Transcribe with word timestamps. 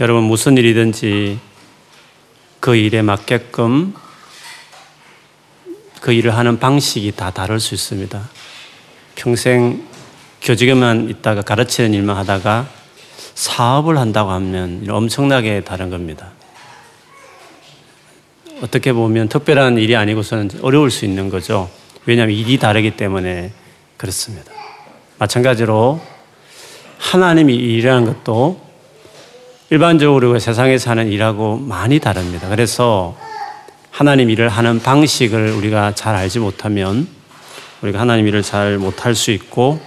여러분 0.00 0.24
무슨 0.24 0.56
일이든지 0.56 1.38
그 2.58 2.74
일에 2.74 3.00
맞게끔 3.00 3.94
그 6.00 6.12
일을 6.12 6.36
하는 6.36 6.58
방식이 6.58 7.12
다 7.12 7.30
다를 7.30 7.60
수 7.60 7.74
있습니다. 7.74 8.20
평생 9.14 9.86
교직에만 10.42 11.10
있다가 11.10 11.42
가르치는 11.42 11.94
일만 11.94 12.16
하다가 12.16 12.68
사업을 13.36 13.96
한다고 13.96 14.32
하면 14.32 14.84
엄청나게 14.90 15.60
다른 15.60 15.90
겁니다. 15.90 16.32
어떻게 18.62 18.92
보면 18.92 19.28
특별한 19.28 19.78
일이 19.78 19.94
아니고서는 19.94 20.50
어려울 20.62 20.90
수 20.90 21.04
있는 21.04 21.30
거죠. 21.30 21.70
왜냐하면 22.04 22.34
일이 22.34 22.58
다르기 22.58 22.96
때문에 22.96 23.52
그렇습니다. 23.96 24.50
마찬가지로 25.18 26.00
하나님이 26.98 27.54
일이라는 27.54 28.06
것도 28.06 28.73
일반적으로 29.74 30.38
세상에 30.38 30.78
사는 30.78 31.10
일하고 31.10 31.56
많이 31.56 31.98
다릅니다. 31.98 32.48
그래서 32.48 33.16
하나님 33.90 34.30
일을 34.30 34.48
하는 34.48 34.78
방식을 34.78 35.50
우리가 35.50 35.96
잘 35.96 36.14
알지 36.14 36.38
못하면 36.38 37.08
우리가 37.82 37.98
하나님 37.98 38.28
일을 38.28 38.42
잘 38.42 38.78
못할 38.78 39.16
수 39.16 39.32
있고 39.32 39.80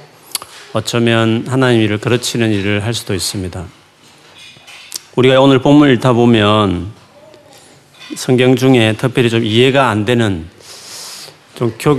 어쩌면 0.74 1.46
하나님 1.48 1.80
일을 1.80 2.00
그르치는 2.00 2.52
일을 2.52 2.84
할 2.84 2.94
수도 2.94 3.14
있습니다. 3.14 3.64
우리가 5.16 5.40
오늘 5.40 5.60
본문 5.60 5.90
읽다 5.94 6.12
보면 6.12 6.92
성경 8.14 8.58
중에 8.58 8.94
특별히 8.98 9.30
좀 9.30 9.46
이해가 9.46 9.88
안 9.88 10.04
되는 10.04 10.48
좀 11.56 11.74
교, 11.80 11.98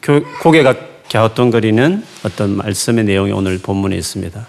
교, 0.00 0.24
고개가 0.40 0.74
갸우뚱거리는 1.12 2.04
어떤 2.24 2.56
말씀의 2.56 3.04
내용이 3.04 3.32
오늘 3.32 3.58
본문에 3.58 3.94
있습니다. 3.96 4.46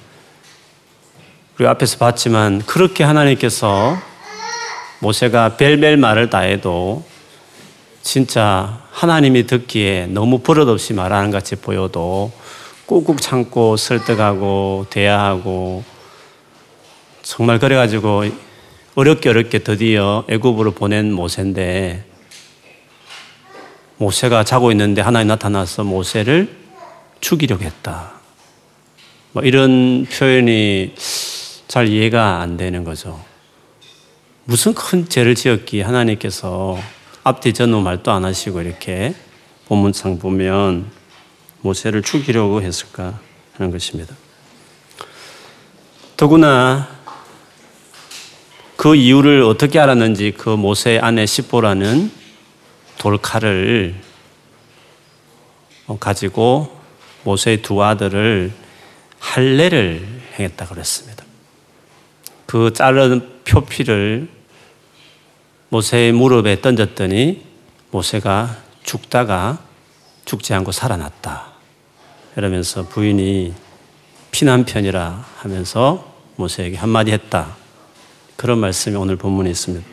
우리가 1.59 1.71
앞에서 1.71 1.97
봤지만 1.97 2.59
그렇게 2.65 3.03
하나님께서 3.03 3.97
모세가 4.99 5.57
별별 5.57 5.97
말을 5.97 6.29
다 6.29 6.39
해도 6.39 7.03
진짜 8.01 8.81
하나님이 8.91 9.45
듣기에 9.45 10.07
너무 10.07 10.39
버릇없이 10.39 10.93
말하는 10.93 11.31
같이 11.31 11.57
보여도 11.57 12.31
꾹꾹 12.85 13.17
참고 13.19 13.75
설득하고 13.75 14.85
대화하고 14.89 15.83
정말 17.23 17.59
그래가지고 17.59 18.23
어렵게 18.95 19.29
어렵게 19.29 19.59
드디어 19.59 20.23
애굽으로 20.29 20.71
보낸 20.71 21.11
모세인데 21.11 22.05
모세가 23.97 24.45
자고 24.45 24.71
있는데 24.71 25.01
하나님 25.01 25.27
나타나서 25.27 25.83
모세를 25.83 26.55
죽이려고 27.19 27.63
했다. 27.66 28.13
뭐 29.33 29.44
이런 29.44 30.05
표현이 30.05 30.94
잘 31.70 31.88
이해가 31.88 32.42
안 32.42 32.58
되는 32.58 32.84
거죠. 32.84 33.23
무슨 34.45 34.73
큰 34.73 35.08
죄를 35.08 35.36
지었기에 35.36 35.84
하나님께서 35.84 36.80
앞뒤 37.23 37.53
전후 37.53 37.80
말도 37.80 38.12
안 38.12 38.25
하시고 38.25 38.62
이렇게 38.62 39.14
본문상 39.67 40.17
보면 40.17 40.90
모세를 41.62 42.02
죽이려고 42.02 42.64
했을까 42.64 43.20
하는 43.53 43.72
것입니다. 43.72 44.16
더구나 46.17 46.90
그 48.75 48.95
이유를 48.95 49.44
어떻게 49.44 49.78
알았는지 49.78 50.34
그 50.36 50.50
모세 50.50 50.97
아내 50.97 51.28
시보라는 51.28 52.12
돌칼을 52.97 53.94
가지고 56.00 56.75
모세의 57.25 57.62
두 57.62 57.84
아들을 57.84 58.52
할례를 59.20 60.08
행했다 60.40 60.66
그랬습니다. 60.66 61.19
그 62.50 62.73
자른 62.73 63.30
표피를 63.44 64.28
모세의 65.69 66.14
무릎에 66.14 66.61
던졌더니 66.61 67.45
모세가 67.91 68.58
죽다가 68.81 69.59
죽지 70.25 70.56
않고 70.56 70.72
살아났다. 70.72 71.46
이러면서 72.35 72.88
부인이 72.88 73.53
피난편이라 74.31 75.25
하면서 75.38 76.12
모세에게 76.38 76.75
한마디 76.75 77.12
했다. 77.12 77.56
그런 78.35 78.57
말씀이 78.57 78.96
오늘 78.96 79.16
본문에 79.16 79.47
있습니다. 79.52 79.85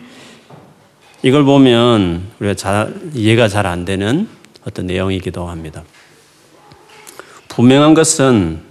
이걸 1.25 1.45
보면 1.45 2.27
우리가 2.41 2.55
잘, 2.55 2.95
이해가 3.13 3.49
잘 3.49 3.67
안 3.67 3.85
되는 3.85 4.31
어떤 4.67 4.87
내용이기도 4.87 5.47
합니다. 5.47 5.85
분명한 7.49 7.93
것은 7.93 8.63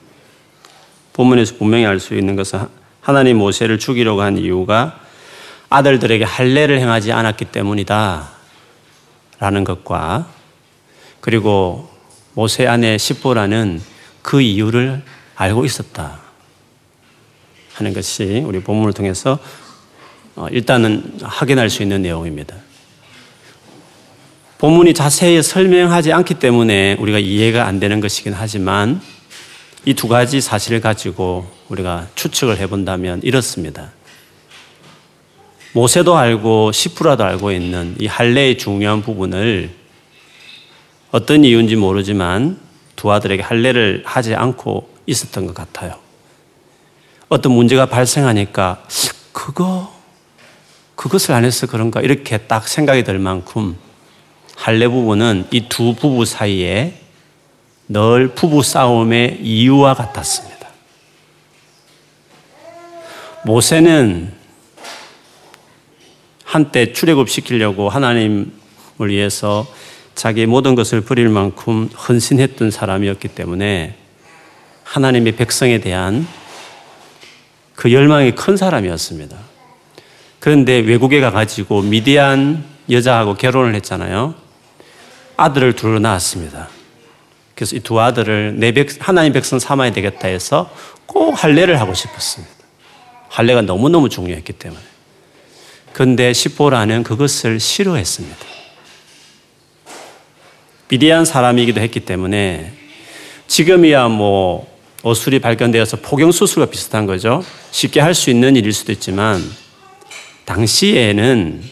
본문에서 1.14 1.58
분명히 1.60 1.86
알 1.86 2.00
수 2.00 2.16
있는 2.16 2.36
것은 2.36 2.85
하나님 3.06 3.38
모세를 3.38 3.78
죽이려고 3.78 4.24
한 4.24 4.36
이유가 4.36 5.00
아들들에게 5.70 6.24
할례를 6.24 6.80
행하지 6.80 7.12
않았기 7.12 7.46
때문이다. 7.46 8.32
라는 9.38 9.64
것과 9.64 10.28
그리고 11.22 11.88
모세 12.34 12.66
아내 12.66 12.98
십보라는 12.98 13.80
그 14.24 14.42
이유를 14.42 15.04
알고 15.36 15.66
있었다. 15.66 16.18
하는 17.76 17.94
것이 17.94 18.44
우리 18.44 18.60
본문을 18.62 18.94
통해서 18.94 19.38
어, 20.36 20.48
일단은 20.50 21.20
확인할 21.22 21.70
수 21.70 21.84
있는 21.84 22.02
내용입니다. 22.02 22.56
본문이 24.58 24.96
자세히 24.96 25.44
설명하지 25.44 26.12
않기 26.12 26.40
때문에 26.40 26.96
우리가 26.96 27.20
이해가 27.20 27.68
안 27.68 27.80
되는 27.80 28.00
것이긴 28.00 28.34
하지만 28.34 29.00
이 29.86 29.94
두 29.94 30.08
가지 30.08 30.42
사실을 30.42 30.82
가지고 30.82 31.55
우리가 31.70 32.08
추측을 32.16 32.58
해본다면 32.58 33.22
이렇습니다. 33.24 33.92
모세도 35.74 36.16
알고 36.16 36.72
시프라도 36.72 37.24
알고 37.24 37.52
있는 37.52 37.96
이 38.00 38.08
할례의 38.08 38.58
중요한 38.58 39.02
부분을 39.02 39.72
어떤 41.12 41.44
이유인지 41.44 41.76
모르지만 41.76 42.60
두 42.96 43.12
아들에게 43.12 43.44
할례를 43.44 44.04
하지 44.06 44.36
않고 44.36 44.90
있었던 45.06 45.48
것 45.48 45.54
같아요. 45.54 45.96
어떤 47.28 47.52
문제가 47.52 47.88
발생하니까 47.88 48.84
그거 49.32 49.94
그것을 50.96 51.34
안 51.34 51.44
해서 51.44 51.68
그런가 51.68 52.00
이렇게 52.00 52.38
딱 52.38 52.68
생각이 52.68 53.04
들 53.04 53.20
만큼 53.20 53.76
할례 54.56 54.88
부분은 54.88 55.48
이 55.52 55.68
두 55.68 55.94
부부 55.94 56.24
사이에 56.26 57.02
늘 57.90 58.30
부부 58.30 58.64
싸움의 58.64 59.40
이유와 59.42 59.94
같았습니다. 59.96 60.55
모세는 63.46 64.32
한때 66.44 66.94
출애굽 66.94 67.30
시키려고 67.30 67.90
하나님을 67.90 68.50
위해서 69.02 69.68
자기의 70.16 70.48
모든 70.48 70.74
것을 70.74 71.02
버릴 71.02 71.30
만큼 71.30 71.88
헌신했던 71.90 72.72
사람이었기 72.72 73.28
때문에 73.30 73.98
하나님의 74.84 75.36
백성에 75.36 75.80
대한 75.80 76.28
그 77.76 77.94
열망이 77.94 78.34
큰 78.34 78.58
사람이었습니다. 78.58 79.38
그런데 80.40 80.80
외국에 80.80 81.22
가가지고 81.22 81.84
미디안 81.84 82.64
여자하고 82.90 83.36
결혼을 83.36 83.76
했잖아요. 83.76 84.34
아들을 85.38 85.74
둘 85.74 86.02
낳았습니다. 86.02 86.70
그래서 87.54 87.76
이 87.76 87.80
두 87.80 88.02
아들을 88.02 88.56
내 88.58 88.72
백, 88.72 88.90
하나님 89.00 89.34
백성 89.34 89.60
삼아야 89.60 89.92
되겠다 89.92 90.30
해서 90.30 90.72
꼭 91.06 91.32
할례를 91.44 91.80
하고 91.80 91.94
싶었습니다. 91.94 92.55
할례가 93.30 93.62
너무너무 93.62 94.10
중요했기 94.10 94.54
때문에. 94.54 94.82
그런데 95.94 96.34
시보라는 96.34 97.04
그것을 97.04 97.60
싫어했습니다. 97.60 98.38
비대한 100.88 101.26
사람이기도 101.26 101.82
했기 101.82 102.02
때문에 102.02 102.72
지금이야 103.48 104.08
뭐 104.10 104.68
어술이 105.04 105.40
발견되어서 105.40 105.98
포경 105.98 106.32
수술과 106.32 106.70
비슷한 106.70 107.06
거죠. 107.06 107.44
쉽게 107.72 108.00
할 108.00 108.14
수 108.14 108.30
있는 108.30 108.56
일일 108.56 108.74
수도 108.74 108.92
있지만 108.92 109.42
당시에는 110.46 111.64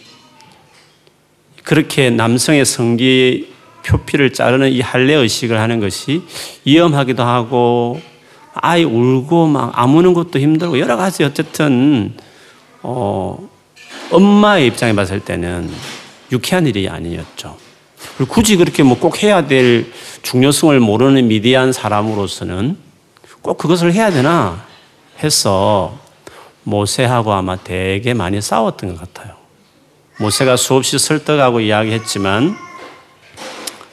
그렇게 1.64 2.10
남성의 2.10 2.66
성기 2.66 3.54
표피를 3.86 4.34
자르는 4.34 4.72
이 4.72 4.82
할례 4.82 5.14
의식을 5.14 5.60
하는 5.60 5.80
것이 5.80 6.22
위험하기도 6.66 7.24
하고 7.24 8.02
아이 8.54 8.84
울고 8.84 9.48
막 9.48 9.72
아무는 9.76 10.14
것도 10.14 10.40
힘들고 10.40 10.80
여러 10.80 10.96
가지 10.96 11.24
어쨌든 11.24 12.14
어, 12.82 13.38
엄마의 14.12 14.68
입장에 14.68 14.94
봤을 14.94 15.20
때는 15.20 15.72
유쾌한 16.32 16.68
일이 16.68 16.88
아니었죠. 16.88 17.58
굳이 18.28 18.58
그렇게 18.58 18.84
뭐 18.84 18.98
꼭 19.00 19.24
해야 19.24 19.48
될 19.48 19.92
중요성을 20.22 20.80
모르는 20.80 21.28
미디안 21.28 21.72
사람으로서는 21.74 22.78
꼭 23.42 23.58
그것을 23.58 23.94
해야 23.94 24.12
되나 24.12 24.64
해서 25.24 25.98
모세하고 26.64 27.34
아마 27.34 27.56
되게 27.58 28.14
많이 28.14 28.42
싸웠던 28.42 28.96
것 28.96 29.00
같아요. 29.14 29.36
모세가 30.20 30.58
수없이 30.58 31.00
설득하고 31.00 31.60
이야기했지만 31.60 32.56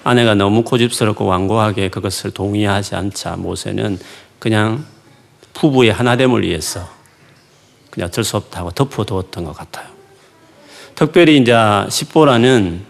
아내가 0.04 0.34
너무 0.34 0.62
고집스럽고 0.62 1.26
완고하게 1.26 1.88
그것을 1.88 2.30
동의하지 2.30 2.94
않자 2.94 3.36
모세는 3.36 3.98
그냥 4.40 4.84
부부의 5.52 5.92
하나됨을 5.92 6.42
위해서 6.42 6.88
그냥 7.90 8.08
어쩔 8.08 8.24
수 8.24 8.36
없다고 8.36 8.72
덮어두었던 8.72 9.44
것 9.44 9.52
같아요. 9.52 9.86
특별히 10.96 11.38
이제 11.38 11.54
십보라는 11.88 12.84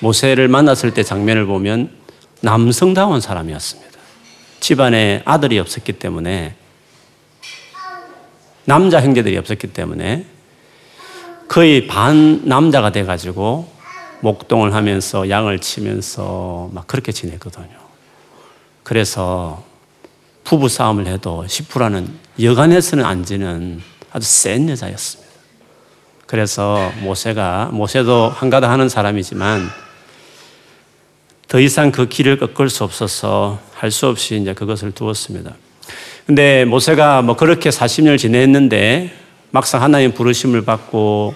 모세를 0.00 0.48
만났을 0.48 0.94
때 0.94 1.02
장면을 1.02 1.44
보면 1.44 1.90
남성다운 2.40 3.20
사람이었습니다. 3.20 3.90
집안에 4.60 5.22
아들이 5.24 5.58
없었기 5.58 5.94
때문에 5.94 6.54
남자 8.64 9.00
형제들이 9.00 9.36
없었기 9.36 9.68
때문에 9.72 10.26
거의 11.48 11.86
반 11.86 12.42
남자가 12.46 12.92
돼가지고 12.92 13.68
목동을 14.20 14.74
하면서 14.74 15.28
양을 15.28 15.58
치면서 15.58 16.70
막 16.72 16.86
그렇게 16.86 17.10
지냈거든요. 17.10 17.68
그래서 18.82 19.69
부부 20.44 20.68
싸움을 20.68 21.06
해도 21.06 21.46
시프라는 21.46 22.08
여간에서는 22.40 23.04
안 23.04 23.24
지는 23.24 23.80
아주 24.12 24.26
센 24.26 24.68
여자였습니다. 24.68 25.30
그래서 26.26 26.92
모세가 27.00 27.70
모세도 27.72 28.28
한가다 28.28 28.70
하는 28.70 28.88
사람이지만 28.88 29.68
더 31.48 31.58
이상 31.58 31.90
그 31.90 32.08
길을 32.08 32.38
꺾을 32.38 32.70
수 32.70 32.84
없어서 32.84 33.58
할 33.74 33.90
수 33.90 34.06
없이 34.06 34.36
이제 34.40 34.54
그것을 34.54 34.92
두었습니다. 34.92 35.54
근데 36.26 36.64
모세가 36.64 37.22
뭐 37.22 37.34
그렇게 37.34 37.70
40년을 37.70 38.18
지냈는데 38.18 39.12
막상 39.50 39.82
하나님 39.82 40.12
부르심을 40.12 40.64
받고 40.64 41.34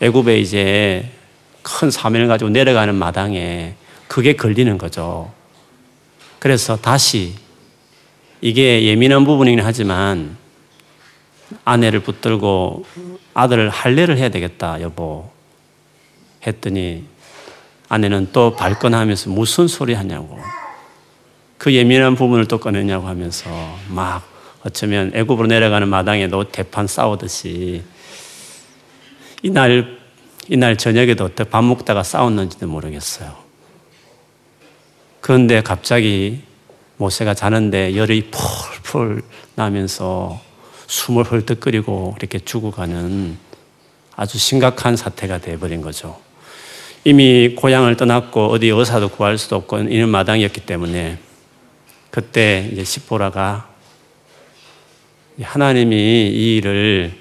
애굽에 0.00 0.38
이제 0.38 1.10
큰 1.62 1.90
사명을 1.90 2.28
가지고 2.28 2.50
내려가는 2.50 2.94
마당에 2.94 3.74
그게 4.06 4.34
걸리는 4.34 4.78
거죠. 4.78 5.32
그래서 6.38 6.76
다시 6.76 7.34
이게 8.40 8.84
예민한 8.84 9.24
부분이긴 9.24 9.60
하지만 9.64 10.36
아내를 11.64 12.00
붙들고 12.00 12.84
아들을 13.34 13.68
할례를 13.70 14.16
해야 14.18 14.28
되겠다, 14.28 14.80
여보. 14.80 15.30
했더니 16.46 17.04
아내는 17.88 18.28
또 18.32 18.54
발끈하면서 18.54 19.30
무슨 19.30 19.66
소리 19.66 19.94
하냐고. 19.94 20.38
그 21.56 21.74
예민한 21.74 22.14
부분을 22.14 22.46
또 22.46 22.58
꺼내냐고 22.58 23.08
하면서 23.08 23.50
막 23.88 24.22
어쩌면 24.64 25.10
애굽으로 25.14 25.48
내려가는 25.48 25.88
마당에도 25.88 26.44
대판 26.44 26.86
싸우듯이 26.86 27.82
이날 29.42 29.98
이날 30.48 30.76
저녁에도 30.76 31.24
어떻게 31.24 31.48
밥 31.48 31.62
먹다가 31.62 32.02
싸웠는지도 32.02 32.66
모르겠어요. 32.66 33.34
그런데 35.20 35.62
갑자기 35.62 36.42
모세가 36.98 37.34
자는데 37.34 37.96
열이 37.96 38.30
폴폴 38.30 39.22
나면서 39.54 40.40
숨을 40.86 41.24
헐떡거리고 41.24 42.16
이렇게 42.18 42.38
죽어가는 42.38 43.38
아주 44.16 44.38
심각한 44.38 44.96
사태가 44.96 45.38
되어버린 45.38 45.80
거죠. 45.80 46.20
이미 47.04 47.54
고향을 47.54 47.96
떠났고 47.96 48.46
어디 48.48 48.68
의사도 48.68 49.08
구할 49.10 49.38
수도 49.38 49.56
없고 49.56 49.78
이는 49.78 50.08
마당이었기 50.08 50.62
때문에 50.62 51.18
그때 52.10 52.68
이제 52.72 52.84
시보라가 52.84 53.68
하나님이 55.40 55.96
이 55.96 56.56
일을 56.56 57.12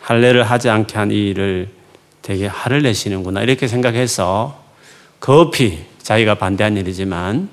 할례를 0.00 0.44
하지 0.44 0.68
않게 0.70 0.96
한 0.98 1.10
이 1.10 1.30
일을 1.30 1.68
되게 2.22 2.46
화를 2.46 2.82
내시는구나 2.82 3.42
이렇게 3.42 3.66
생각해서 3.66 4.62
급히 5.18 5.84
자기가 6.00 6.36
반대한 6.36 6.76
일이지만 6.76 7.48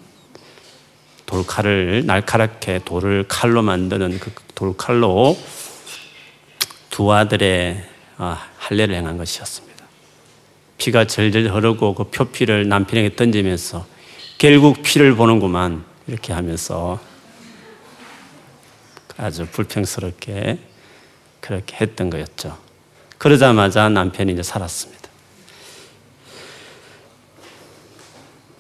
돌칼을 1.30 2.08
날카롭게 2.08 2.80
돌을 2.86 3.26
칼로 3.28 3.62
만드는 3.62 4.20
그 4.20 4.32
돌칼로 4.56 5.38
두 6.90 7.14
아들의 7.14 7.86
아, 8.18 8.48
할례를 8.58 8.96
행한 8.96 9.18
것이었습니다. 9.18 9.86
피가 10.80 11.06
절절 11.06 11.50
흐르고 11.54 11.94
그 11.94 12.06
표피를 12.06 12.68
남편에게 12.68 13.16
던지면서 13.16 13.86
결국 14.40 14.82
피를 14.82 15.16
보는구만 15.16 15.86
이렇게 16.08 16.34
하면서 16.34 17.00
아주 19.16 19.46
불평스럽게 19.46 20.58
그렇게 21.42 21.78
했던 21.80 22.10
거였죠. 22.10 22.58
그러자마자 23.20 23.88
남편이 23.88 24.34
이제 24.34 24.42
살았습니다. 24.42 24.99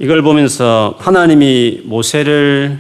이걸 0.02 0.22
보면서 0.22 0.96
하나님이 0.98 1.82
모세를 1.84 2.80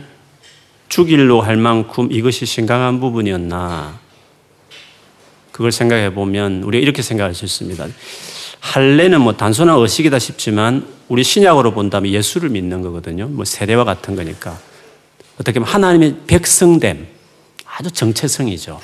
죽일로 0.87 1.41
할 1.41 1.57
만큼 1.57 2.09
이것이 2.09 2.45
심각한 2.45 3.01
부분이었나 3.01 3.99
그걸 5.51 5.73
생각해 5.73 6.13
보면 6.13 6.63
우리가 6.63 6.81
이렇게 6.81 7.01
생각할 7.01 7.35
수 7.35 7.43
있습니다. 7.43 7.87
할례는 8.61 9.19
뭐 9.19 9.35
단순한 9.35 9.77
의식이다 9.79 10.17
싶지만 10.17 10.87
우리 11.09 11.25
신약으로 11.25 11.73
본다면 11.73 12.13
예수를 12.13 12.49
믿는 12.51 12.81
거거든요. 12.83 13.27
뭐 13.27 13.43
세례와 13.43 13.83
같은 13.83 14.15
거니까. 14.15 14.57
어떻게 15.35 15.59
보면 15.59 15.73
하나님의 15.73 16.15
백성됨. 16.25 17.05
아주 17.65 17.91
정체성이죠. 17.91 18.79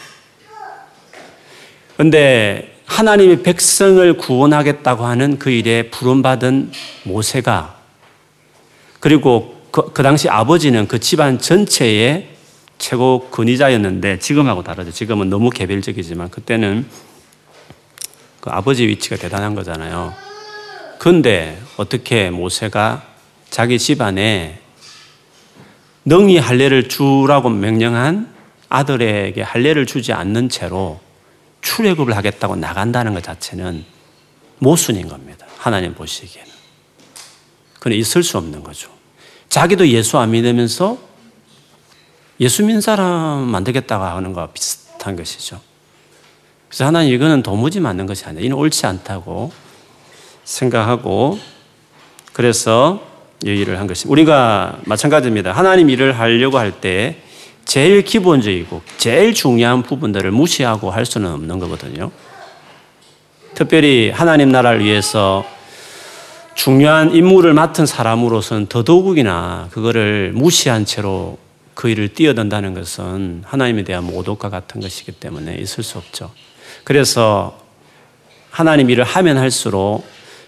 그런데 1.96 2.76
하나님의 2.86 3.44
백성을 3.44 4.18
구원하겠다고 4.18 5.06
하는 5.06 5.40
그 5.40 5.50
일에 5.52 5.90
부름받은 5.90 6.74
모세가 7.04 7.75
그리고 9.06 9.56
그, 9.69 9.94
그 9.94 10.02
당시 10.02 10.30
아버지는 10.30 10.88
그 10.88 11.00
집안 11.00 11.38
전체의 11.38 12.28
최고 12.80 13.30
근위자였는데 13.30 14.18
지금하고 14.18 14.63
다르죠. 14.63 14.90
지금은 14.90 15.30
너무 15.30 15.52
개별적이지만 15.52 16.31
그때는 16.31 16.88
그 18.42 18.50
아버지 18.50 18.88
위치가 18.88 19.16
대단한 19.16 19.54
거잖아요. 19.54 20.12
근데 20.98 21.62
어떻게 21.78 22.31
모세가 22.31 23.04
자기 23.52 23.78
집안에 23.78 24.60
능히 26.04 26.40
할례를 26.40 26.90
주라고 26.90 27.50
명령한 27.50 28.34
아들에게 28.69 29.40
할례를 29.40 29.86
주지 29.86 30.13
않는 30.13 30.50
채로 30.50 31.00
출애굽을 31.62 32.18
하겠다고 32.18 32.56
나간다는 32.56 33.13
것 33.13 33.22
자체는 33.22 33.86
모순인 34.58 35.08
겁니다. 35.08 35.46
하나님 35.60 35.94
보시기에는. 35.94 36.51
그는 37.80 37.98
있을 37.98 38.24
수 38.24 38.40
없는 38.40 38.63
거죠. 38.63 38.94
자기도 39.56 39.88
예수 39.88 40.18
안 40.18 40.31
믿으면서 40.31 40.98
예수 42.42 42.62
믿는 42.66 42.81
사람 42.81 43.40
만들겠다고 43.40 44.04
하는 44.04 44.34
거와 44.34 44.48
비슷한 44.48 45.16
것이죠. 45.16 45.62
그래서 46.68 46.86
하나님 46.86 47.13
이거는 47.13 47.42
도무지 47.42 47.80
맞는 47.80 48.06
것이 48.06 48.25
아니야. 48.25 48.44
이는 48.44 48.57
옳지 48.57 48.86
않다고 48.86 49.53
생각하고 50.44 51.39
그래서 52.34 53.01
이 53.46 53.48
일을 53.48 53.79
한 53.79 53.88
것입니다. 53.88 54.12
우리가 54.12 54.79
마찬가지입니다. 54.84 55.53
하나님 55.53 55.89
일을 55.89 56.20
하려고 56.20 56.58
할 56.58 56.74
때 56.82 57.22
제일 57.63 58.03
기본적이고 58.03 58.82
제일 58.98 59.34
중요한 59.34 59.84
부분들을 59.84 60.32
무시하고 60.32 60.91
할 60.91 61.06
수는 61.06 61.32
없는 61.32 61.60
거거든요. 61.60 62.12
특별히 63.53 64.10
하나님 64.10 64.50
나라를 64.50 64.84
위해서 64.84 65.46
중요한 66.55 67.13
임무를 67.13 67.53
맡은 67.53 67.85
사람으로서는 67.85 68.67
더더욱이나 68.67 69.67
그거를 69.71 70.31
무시한 70.33 70.85
채로 70.85 71.38
그 71.74 71.89
일을 71.89 72.13
뛰어든다는 72.13 72.74
것은 72.74 73.43
하나님에 73.45 73.83
대한 73.83 74.05
모독과 74.05 74.50
같은 74.50 74.79
것이기 74.81 75.12
때문에 75.12 75.55
있을 75.55 75.83
수 75.83 75.97
없죠. 75.97 76.31
그래서 76.85 77.59
하나님 78.50 78.89
일을 78.89 79.03
하면 79.03 79.38
할수록 79.38 80.05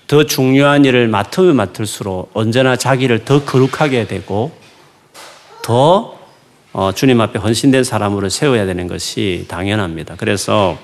더 0.07 0.23
중요한 0.23 0.85
일을 0.85 1.09
맡으면 1.09 1.57
맡을수록 1.57 2.31
언제나 2.33 2.77
자기를 2.77 3.25
더 3.25 3.43
거룩하게 3.43 4.07
되고 4.07 4.51
더 5.61 6.17
어, 6.71 6.91
주님 6.93 7.19
앞에 7.19 7.39
헌신된 7.39 7.83
사람으로 7.83 8.29
세워야 8.29 8.65
되는 8.65 8.87
것이 8.87 9.45
당연합니다. 9.49 10.15
그래서 10.15 10.77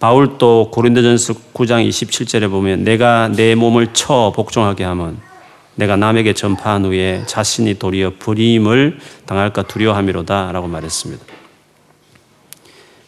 바울도 0.00 0.70
고린도전서 0.72 1.34
9장 1.52 1.86
27절에 1.86 2.50
보면 2.50 2.84
내가 2.84 3.28
내 3.28 3.54
몸을 3.54 3.92
쳐 3.92 4.32
복종하게 4.34 4.82
하면 4.84 5.18
내가 5.74 5.96
남에게 5.96 6.32
전파한 6.32 6.86
후에 6.86 7.22
자신이 7.26 7.74
도리어 7.78 8.14
불임을 8.18 8.98
당할까 9.26 9.62
두려워함이로다라고 9.64 10.68
말했습니다. 10.68 11.24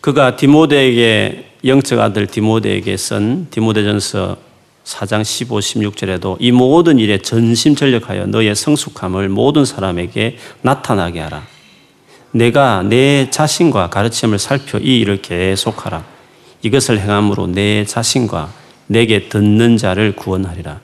그가 0.02 0.36
디모데에게 0.36 1.52
영적 1.64 1.98
아들 1.98 2.26
디모데에게 2.26 2.96
쓴 2.98 3.46
디모데전서 3.50 4.36
4장 4.84 5.24
15, 5.24 5.60
16절에도 5.60 6.36
이 6.40 6.52
모든 6.52 6.98
일에 6.98 7.18
전심전력하여 7.18 8.26
너의 8.26 8.54
성숙함을 8.54 9.30
모든 9.30 9.64
사람에게 9.64 10.36
나타나게 10.60 11.20
하라. 11.20 11.42
내가 12.32 12.82
내 12.82 13.30
자신과 13.30 13.88
가르침을 13.88 14.38
살펴 14.38 14.78
이 14.78 14.98
일을 15.00 15.22
계속하라. 15.22 16.12
이것을 16.62 17.00
행함으로 17.00 17.48
내 17.48 17.84
자신과 17.84 18.52
내게 18.86 19.28
듣는 19.28 19.76
자를 19.76 20.14
구원하리라. 20.14 20.80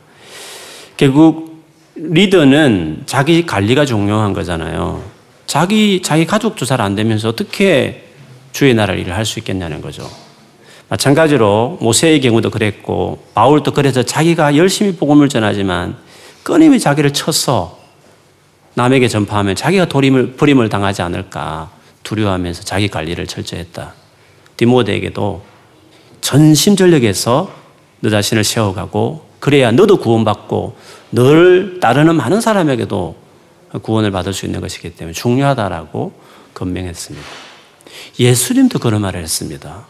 결국 0.96 1.64
리더는 1.94 3.02
자기 3.06 3.46
관리가 3.46 3.84
중요한 3.84 4.32
거잖아요. 4.32 5.02
자기 5.46 6.02
자기 6.02 6.26
가족도 6.26 6.64
잘 6.64 6.80
안 6.80 6.94
되면서 6.94 7.28
어떻게 7.28 8.04
주의 8.52 8.74
나라를 8.74 9.00
일을 9.00 9.14
할 9.16 9.24
수 9.24 9.38
있겠냐는 9.38 9.80
거죠. 9.80 10.08
마찬가지로 10.88 11.78
모세의 11.80 12.20
경우도 12.20 12.50
그랬고 12.50 13.22
바울도 13.34 13.72
그래서 13.72 14.02
자기가 14.02 14.56
열심히 14.56 14.96
복음을 14.96 15.28
전하지만 15.28 15.96
끊임이 16.42 16.80
자기를 16.80 17.12
쳐서 17.12 17.78
남에게 18.74 19.08
전파하면 19.08 19.54
자기가 19.54 19.86
도림을, 19.86 20.36
버림을 20.36 20.68
당하지 20.68 21.02
않을까 21.02 21.70
두려워하면서 22.04 22.62
자기 22.62 22.88
관리를 22.88 23.26
철저히 23.26 23.60
했다. 23.60 23.92
디모데에게도 24.56 25.42
전심전력에서 26.20 27.52
너 28.00 28.10
자신을 28.10 28.44
세워가고 28.44 29.26
그래야 29.40 29.70
너도 29.70 29.98
구원받고 29.98 30.76
널 31.10 31.78
따르는 31.80 32.16
많은 32.16 32.40
사람에게도 32.40 33.16
구원을 33.82 34.10
받을 34.10 34.32
수 34.32 34.46
있는 34.46 34.60
것이기 34.60 34.90
때문에 34.90 35.12
중요하다라고 35.12 36.12
건명했습니다. 36.54 37.26
예수님도 38.18 38.78
그런 38.78 39.02
말을 39.02 39.22
했습니다. 39.22 39.86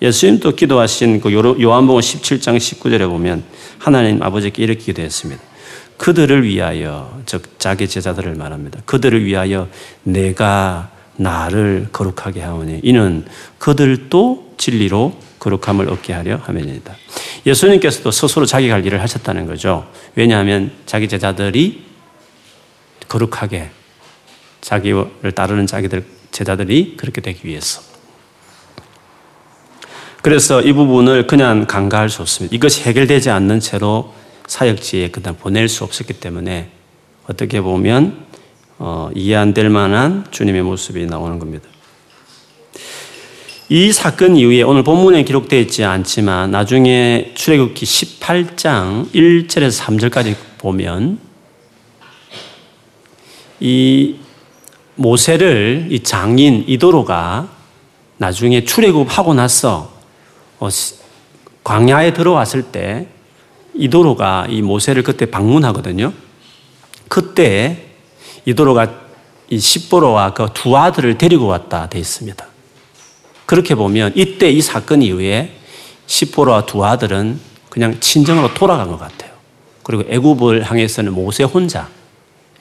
예수님도 0.00 0.56
기도하신 0.56 1.20
그 1.20 1.32
요한복음 1.32 2.00
17장 2.00 2.56
19절에 2.56 3.08
보면 3.08 3.44
하나님 3.78 4.22
아버지께 4.22 4.62
이렇게 4.62 4.80
기도했습니다. 4.80 5.42
그들을 5.96 6.44
위하여 6.44 7.20
즉 7.26 7.60
자기 7.60 7.86
제자들을 7.86 8.34
말합니다. 8.34 8.80
그들을 8.86 9.24
위하여 9.24 9.68
내가 10.02 10.90
나를 11.16 11.88
거룩하게 11.92 12.40
하오니 12.40 12.80
이는 12.82 13.24
그들도 13.58 14.54
진리로 14.56 15.14
거룩함을 15.42 15.90
얻게 15.90 16.12
하려 16.12 16.36
하면이다. 16.36 16.94
예수님께서도 17.44 18.12
스스로 18.12 18.46
자기 18.46 18.68
갈 18.68 18.86
일을 18.86 19.02
하셨다는 19.02 19.46
거죠. 19.46 19.88
왜냐하면 20.14 20.70
자기 20.86 21.08
제자들이 21.08 21.84
거룩하게 23.08 23.70
자기를 24.60 25.32
따르는 25.34 25.66
자기들 25.66 26.04
제자들이 26.30 26.96
그렇게 26.96 27.20
되기 27.20 27.48
위해서. 27.48 27.82
그래서 30.22 30.62
이 30.62 30.72
부분을 30.72 31.26
그냥 31.26 31.66
간과할 31.66 32.08
수 32.08 32.22
없습니다. 32.22 32.54
이것이 32.54 32.82
해결되지 32.82 33.30
않는 33.30 33.58
채로 33.58 34.14
사역지에 34.46 35.10
그냥 35.10 35.36
보낼 35.36 35.68
수 35.68 35.82
없었기 35.82 36.14
때문에 36.14 36.70
어떻게 37.26 37.60
보면 37.60 38.26
어, 38.78 39.10
이해 39.16 39.34
안 39.34 39.54
될 39.54 39.68
만한 39.68 40.24
주님의 40.30 40.62
모습이 40.62 41.06
나오는 41.06 41.40
겁니다. 41.40 41.68
이 43.68 43.92
사건 43.92 44.36
이후에 44.36 44.62
오늘 44.62 44.82
본문에 44.82 45.22
기록되어 45.22 45.60
있지 45.60 45.84
않지만 45.84 46.50
나중에 46.50 47.32
출애굽기 47.34 47.86
18장 47.86 49.10
1절에서 49.12 49.84
3절까지 49.84 50.36
보면 50.58 51.18
이 53.60 54.16
모세를 54.96 55.88
이 55.90 56.00
장인 56.02 56.64
이도로가 56.66 57.48
나중에 58.18 58.64
출애굽하고 58.64 59.34
나서 59.34 59.92
어, 60.58 60.68
광야에 61.64 62.12
들어왔을 62.12 62.64
때 62.64 63.06
이도로가 63.74 64.46
이 64.50 64.60
모세를 64.60 65.02
그때 65.02 65.26
방문하거든요. 65.26 66.12
그때 67.08 67.86
이도로가 68.44 69.02
이 69.48 69.58
십보로와 69.58 70.34
그 70.34 70.48
두 70.52 70.76
아들을 70.76 71.16
데리고 71.16 71.46
왔다 71.46 71.88
돼 71.88 71.98
있습니다. 71.98 72.51
그렇게 73.52 73.74
보면 73.74 74.12
이때 74.14 74.50
이 74.50 74.62
사건 74.62 75.02
이후에 75.02 75.54
십보로와 76.06 76.64
두 76.64 76.86
아들은 76.86 77.38
그냥 77.68 78.00
친정으로 78.00 78.54
돌아간 78.54 78.88
것 78.88 78.96
같아요. 78.98 79.30
그리고 79.82 80.04
애굽을 80.08 80.62
향해서는 80.62 81.12
모세 81.12 81.44
혼자 81.44 81.90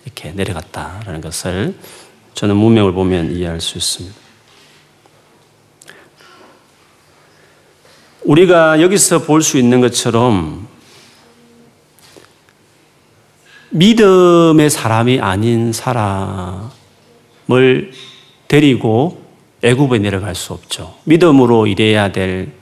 이렇게 0.04 0.32
내려갔다라는 0.32 1.22
것을 1.22 1.76
저는 2.34 2.58
문명을 2.58 2.92
보면 2.92 3.32
이해할 3.32 3.62
수 3.62 3.78
있습니다. 3.78 4.18
우리가 8.26 8.82
여기서 8.82 9.20
볼 9.24 9.42
수 9.42 9.58
있는 9.58 9.80
것처럼 9.80 10.68
믿음의 13.70 14.70
사람이 14.70 15.22
아닌 15.22 15.72
사람을 15.72 16.74
데리고 18.50 19.21
애굽에 19.64 20.00
내려갈 20.00 20.36
수 20.36 20.54
없죠. 20.54 20.96
믿음으로 21.06 21.68
일해야 21.68 22.12
될 22.12 22.62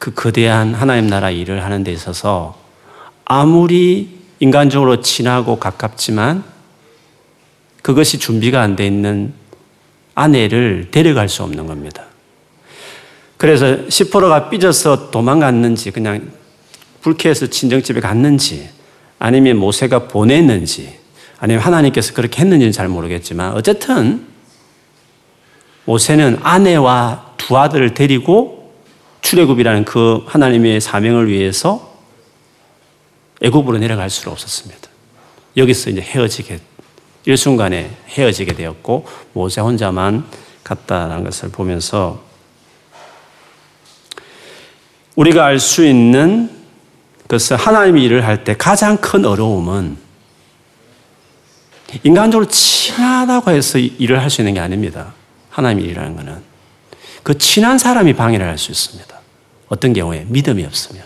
그 0.00 0.14
거대한 0.14 0.72
하나님 0.72 1.08
나라 1.08 1.30
일을 1.30 1.62
하는 1.62 1.84
데 1.84 1.92
있어서 1.92 2.58
아무리 3.26 4.18
인간적으로 4.40 5.02
친하고 5.02 5.60
가깝지만 5.60 6.42
그것이 7.82 8.18
준비가 8.18 8.62
안 8.62 8.76
돼 8.76 8.86
있는 8.86 9.34
아내를 10.14 10.88
데려갈 10.90 11.28
수 11.28 11.42
없는 11.42 11.66
겁니다. 11.66 12.04
그래서 13.36 13.90
시포로가 13.90 14.48
삐져서 14.48 15.10
도망갔는지 15.10 15.90
그냥 15.90 16.30
불쾌해서 17.02 17.48
친정집에 17.48 18.00
갔는지 18.00 18.70
아니면 19.18 19.58
모세가 19.58 20.08
보냈는지 20.08 20.98
아니면 21.38 21.62
하나님께서 21.62 22.14
그렇게 22.14 22.40
했는지는 22.40 22.72
잘 22.72 22.88
모르겠지만 22.88 23.52
어쨌든 23.52 24.26
모세는 25.84 26.38
아내와 26.42 27.34
두 27.36 27.56
아들을 27.58 27.94
데리고 27.94 28.72
출애굽이라는 29.22 29.84
그 29.84 30.24
하나님의 30.26 30.80
사명을 30.80 31.28
위해서 31.28 31.90
애굽으로 33.42 33.78
내려갈 33.78 34.10
수는 34.10 34.32
없었습니다. 34.32 34.88
여기서 35.56 35.90
이제 35.90 36.00
헤어지게 36.00 36.60
일순간에 37.26 37.90
헤어지게 38.08 38.54
되었고 38.54 39.06
모세 39.32 39.60
혼자만 39.60 40.24
갔다는 40.64 41.24
것을 41.24 41.50
보면서 41.50 42.22
우리가 45.16 45.44
알 45.44 45.58
수 45.58 45.84
있는 45.84 46.50
그래서 47.26 47.56
하나님이 47.56 48.04
일을 48.04 48.26
할 48.26 48.44
때 48.44 48.56
가장 48.56 48.96
큰 48.96 49.24
어려움은 49.24 49.96
인간적으로 52.02 52.48
친하다고 52.48 53.50
해서 53.50 53.78
일을 53.78 54.20
할 54.20 54.30
수 54.30 54.40
있는 54.40 54.54
게 54.54 54.60
아닙니다. 54.60 55.12
하나님이 55.50 55.88
일하는 55.88 56.16
것은. 56.16 56.42
그 57.22 57.36
친한 57.36 57.78
사람이 57.78 58.14
방해를 58.14 58.46
할 58.46 58.56
수 58.56 58.70
있습니다. 58.70 59.20
어떤 59.68 59.92
경우에 59.92 60.24
믿음이 60.28 60.64
없으면. 60.64 61.04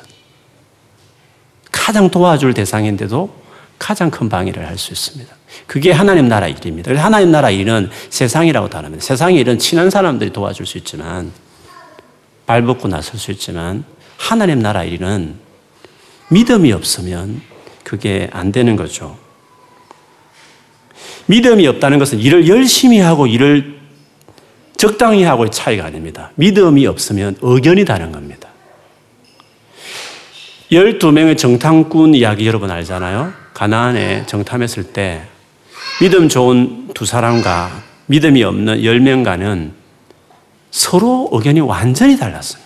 가장 1.71 2.11
도와줄 2.11 2.55
대상인데도 2.55 3.43
가장 3.79 4.11
큰 4.11 4.29
방해를 4.29 4.67
할 4.67 4.79
수 4.79 4.93
있습니다. 4.93 5.35
그게 5.67 5.93
하나님 5.93 6.29
나라 6.29 6.49
일입니다. 6.49 6.95
하나님 7.03 7.31
나라 7.31 7.51
일은 7.51 7.91
세상이라고 8.11 8.71
다릅니다. 8.71 9.05
세상의 9.05 9.41
일은 9.41 9.59
친한 9.59 9.91
사람들이 9.91 10.33
도와줄 10.33 10.67
수 10.67 10.79
있지만, 10.79 11.33
발벗고 12.47 12.89
나설 12.89 13.19
수 13.19 13.31
있지만, 13.33 13.85
하나님 14.17 14.61
나라 14.61 14.85
일은 14.85 15.37
믿음이 16.29 16.73
없으면 16.73 17.43
그게 17.83 18.31
안 18.33 18.51
되는 18.51 18.77
거죠. 18.77 19.19
믿음이 21.27 21.67
없다는 21.67 21.99
것은 21.99 22.19
일을 22.21 22.49
열심히 22.49 22.99
하고 22.99 23.27
일을 23.27 23.74
적당히 24.77 25.23
하고의 25.25 25.51
차이가 25.51 25.85
아닙니다. 25.87 26.31
믿음이 26.37 26.87
없으면 26.87 27.37
의견이 27.41 27.85
다른 27.85 28.13
겁니다. 28.13 28.49
12명의 30.71 31.39
정탐꾼 31.39 32.15
이야기 32.15 32.47
여러분 32.47 32.71
알잖아요? 32.71 33.33
가나안에 33.53 34.27
정탐했을 34.27 34.93
때 34.93 35.23
믿음 36.01 36.29
좋은 36.29 36.89
두 36.95 37.07
사람과 37.07 37.71
믿음이 38.07 38.43
없는 38.43 38.79
10명과는 38.81 39.71
서로 40.71 41.29
의견이 41.33 41.61
완전히 41.61 42.19
달랐습니다. 42.19 42.65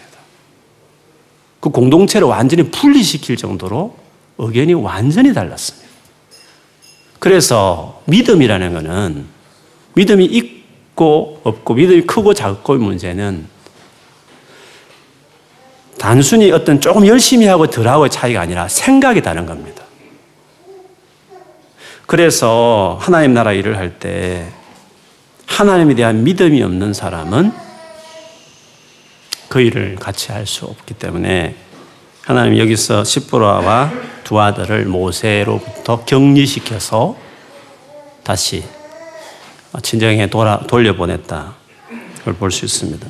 그 1.60 1.68
공동체를 1.70 2.26
완전히 2.26 2.70
분리시킬 2.70 3.36
정도로 3.36 3.96
의견이 4.38 4.72
완전히 4.74 5.34
달랐습니다. 5.34 5.88
그래서 7.18 8.00
믿음이라는 8.06 8.72
것은 8.72 9.26
믿음이 9.94 10.24
있고 10.24 10.57
없고 11.04 11.74
믿음이 11.74 12.02
크고 12.02 12.34
작고의 12.34 12.80
문제는 12.80 13.46
단순히 15.98 16.50
어떤 16.52 16.80
조금 16.80 17.06
열심히 17.06 17.46
하고 17.46 17.66
덜하고의 17.66 18.10
차이가 18.10 18.40
아니라 18.40 18.68
생각이 18.68 19.20
다른 19.22 19.46
겁니다. 19.46 19.82
그래서 22.06 22.98
하나님 23.00 23.34
나라 23.34 23.52
일을 23.52 23.76
할 23.76 23.98
때 23.98 24.48
하나님에 25.46 25.94
대한 25.94 26.22
믿음이 26.24 26.62
없는 26.62 26.92
사람은 26.94 27.52
그 29.48 29.60
일을 29.60 29.96
같이 29.96 30.30
할 30.30 30.46
수 30.46 30.66
없기 30.66 30.94
때문에 30.94 31.56
하나님 32.22 32.58
여기서 32.58 33.04
시브라와 33.04 33.90
두 34.22 34.40
아들을 34.40 34.84
모세로부터 34.84 36.04
격리시켜서 36.04 37.16
다시 38.22 38.62
아, 39.72 39.80
진정에 39.80 40.28
돌아, 40.30 40.60
돌려보냈다. 40.66 41.54
그걸 42.18 42.34
볼 42.34 42.50
수 42.50 42.64
있습니다. 42.64 43.06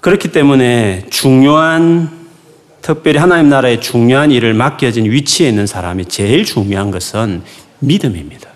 그렇기 0.00 0.32
때문에 0.32 1.06
중요한, 1.10 2.28
특별히 2.80 3.18
하나님 3.18 3.50
나라의 3.50 3.80
중요한 3.80 4.30
일을 4.30 4.54
맡겨진 4.54 5.04
위치에 5.04 5.48
있는 5.48 5.66
사람이 5.66 6.06
제일 6.06 6.44
중요한 6.44 6.90
것은 6.90 7.42
믿음입니다. 7.80 8.48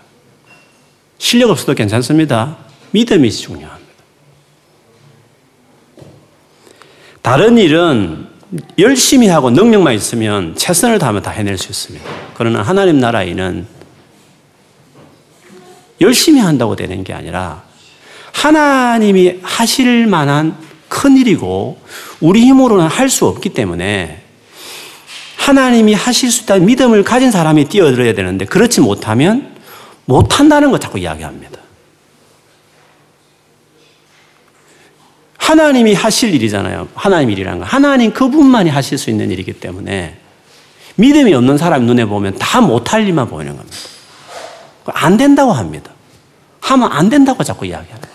실력 1.19 1.50
없어도 1.50 1.75
괜찮습니다. 1.75 2.57
믿음이 2.93 3.31
중요합니다. 3.31 3.85
다른 7.21 7.59
일은 7.59 8.26
열심히 8.79 9.29
하고 9.29 9.50
능력만 9.50 9.95
있으면 9.95 10.55
최선을 10.57 10.99
다하면 10.99 11.23
다 11.23 11.31
해낼 11.31 11.59
수 11.59 11.71
있습니다. 11.71 12.05
그러나 12.35 12.62
하나님 12.62 12.99
나라에는 13.00 13.67
열심히 16.00 16.40
한다고 16.40 16.76
되는 16.76 17.04
게 17.04 17.12
아니라 17.12 17.62
하나님이 18.32 19.40
하실 19.42 20.06
만한 20.06 20.56
큰 20.88 21.16
일이고 21.16 21.78
우리 22.20 22.42
힘으로는 22.42 22.86
할 22.86 23.08
수 23.08 23.26
없기 23.26 23.50
때문에 23.50 24.22
하나님이 25.36 25.92
하실 25.94 26.30
수 26.30 26.44
있다는 26.44 26.66
믿음을 26.66 27.04
가진 27.04 27.30
사람이 27.30 27.66
뛰어들어야 27.68 28.14
되는데 28.14 28.44
그렇지 28.44 28.80
못하면 28.80 29.54
못한다는 30.06 30.70
거 30.70 30.78
자꾸 30.78 30.98
이야기합니다. 30.98 31.60
하나님이 35.36 35.92
하실 35.92 36.34
일이잖아요. 36.34 36.88
하나님 36.94 37.30
일이라는 37.30 37.60
거. 37.60 37.64
하나님 37.66 38.12
그분만이 38.12 38.70
하실 38.70 38.96
수 38.96 39.10
있는 39.10 39.30
일이기 39.30 39.52
때문에 39.52 40.16
믿음이 40.96 41.34
없는 41.34 41.58
사람 41.58 41.84
눈에 41.84 42.06
보면 42.06 42.38
다 42.38 42.60
못할 42.62 43.06
일만 43.06 43.28
보이는 43.28 43.54
겁니다. 43.56 43.76
안 44.93 45.17
된다고 45.17 45.53
합니다. 45.53 45.91
하면 46.61 46.91
안 46.93 47.09
된다고 47.09 47.43
자꾸 47.43 47.67
이야기하는. 47.67 48.09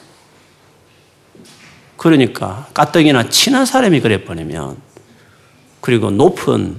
그러니까 1.98 2.68
까뜩이나 2.74 3.30
친한 3.30 3.66
사람이 3.66 4.00
그래 4.00 4.24
버리면 4.24 4.78
그리고 5.82 6.12
높은 6.12 6.78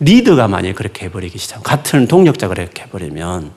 리더가 0.00 0.48
만약에 0.48 0.74
그렇게 0.74 1.06
해버리기 1.06 1.38
시작 1.38 1.62
같은 1.62 2.06
동력자 2.06 2.48
그렇게 2.48 2.82
해버리면 2.82 3.52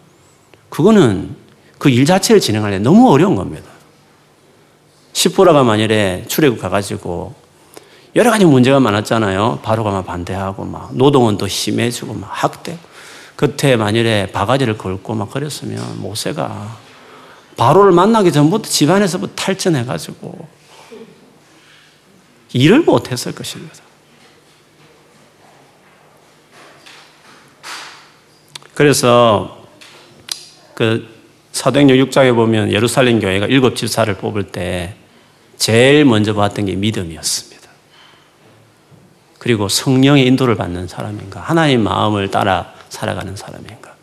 그거는 0.70 1.36
그 1.78 1.90
일 1.90 2.06
자체를 2.06 2.42
진행하려 2.42 2.80
너무 2.80 3.10
어려운 3.12 3.36
겁니다. 3.36 3.70
10%가 5.14 5.64
만일에 5.64 6.26
출애굽 6.28 6.60
가가지고 6.60 7.34
여러 8.16 8.32
가지 8.32 8.46
문제가 8.46 8.80
많았잖아요. 8.80 9.60
바로가 9.62 9.92
막 9.92 10.06
반대하고 10.06 10.66
막 10.66 10.96
노동은 10.96 11.38
더 11.38 11.48
심해지고 11.48 12.14
막 12.14 12.30
학대. 12.32 12.78
그때 13.38 13.76
만일에 13.78 14.32
바가지를 14.32 14.80
걸고 14.80 15.14
막 15.14 15.30
그랬으면 15.30 16.02
모세가 16.02 16.76
바로를 17.56 17.92
만나기 17.92 18.32
전부터 18.32 18.68
집안에서 18.68 19.20
부터 19.20 19.36
탈전해가지고 19.36 20.48
일을 22.54 22.82
못했을 22.82 23.36
것입니다. 23.36 23.76
그래서 28.74 29.68
그 30.74 31.08
사도행전 31.52 31.98
6장에 31.98 32.34
보면 32.34 32.72
예루살렘 32.72 33.20
교회가 33.20 33.46
일곱 33.46 33.76
집사를 33.76 34.12
뽑을 34.16 34.52
때 34.52 34.96
제일 35.58 36.06
먼저 36.06 36.34
봤던 36.34 36.66
게 36.66 36.76
믿음이었습니다. 36.76 37.68
그리고 39.38 39.70
성령의 39.70 40.26
인도를 40.26 40.56
받는 40.56 40.88
사람인가, 40.88 41.40
하나님 41.40 41.84
마음을 41.84 42.32
따라 42.32 42.77
살아가는 42.90 43.36
사람인가. 43.36 43.96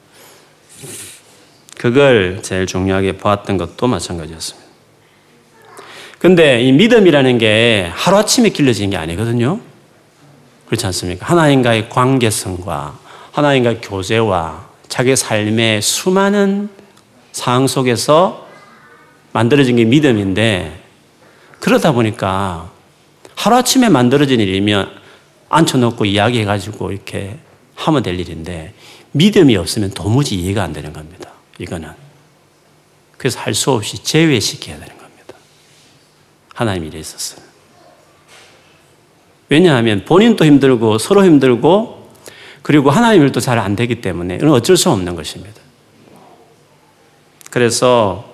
그걸 1.77 2.41
제일 2.43 2.67
중요하게 2.67 3.19
보았던 3.19 3.57
것도 3.57 3.87
마찬가지였습니다. 3.87 4.65
근데 6.19 6.63
이 6.63 6.73
믿음이라는 6.73 7.39
게 7.39 7.91
하루아침에 7.93 8.49
길러지는 8.49 8.91
게 8.91 8.97
아니거든요. 8.97 9.61
그렇지 10.67 10.87
않습니까? 10.87 11.27
하나님과의 11.27 11.91
관계성과 11.91 12.99
하나님과의 13.33 13.81
교제와 13.83 14.67
자기 14.89 15.15
삶의 15.17 15.83
수많은 15.83 16.71
상황 17.33 17.67
속에서 17.67 18.47
만들어진 19.33 19.77
게 19.77 19.85
믿음인데 19.85 20.81
그러다 21.61 21.93
보니까 21.93 22.71
하루아침에 23.35 23.89
만들어진 23.89 24.41
일이면 24.41 24.91
앉혀놓고 25.51 26.05
이야기해가지고 26.05 26.93
이렇게 26.93 27.39
하면 27.75 28.03
될 28.03 28.19
일인데 28.19 28.75
믿음이 29.13 29.57
없으면 29.57 29.91
도무지 29.91 30.37
이해가 30.37 30.63
안 30.63 30.73
되는 30.73 30.93
겁니다. 30.93 31.31
이거는. 31.59 31.91
그래서 33.17 33.39
할 33.41 33.55
수 33.55 33.71
없이 33.71 34.03
제외시켜야 34.03 34.79
되는 34.79 34.97
겁니다. 34.99 35.35
하나님 36.55 36.85
일에 36.85 36.99
있어서. 36.99 37.41
왜냐하면 39.49 40.05
본인도 40.05 40.45
힘들고 40.45 40.99
서로 40.99 41.25
힘들고 41.25 42.11
그리고 42.63 42.91
하나님 42.91 43.23
일도 43.23 43.41
잘 43.41 43.59
안 43.59 43.77
되기 43.77 44.01
때문에 44.01 44.37
이건 44.37 44.51
어쩔 44.51 44.77
수 44.77 44.91
없는 44.91 45.15
것입니다. 45.15 45.61
그래서 47.51 48.33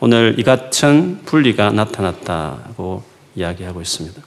오늘 0.00 0.34
이 0.38 0.42
같은 0.42 1.22
분리가 1.24 1.70
나타났다고 1.70 3.02
이야기하고 3.36 3.80
있습니다. 3.80 4.22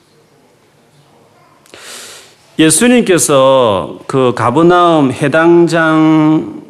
예수님께서 2.60 4.00
그 4.06 4.34
가브나움 4.36 5.12
해당장 5.12 6.62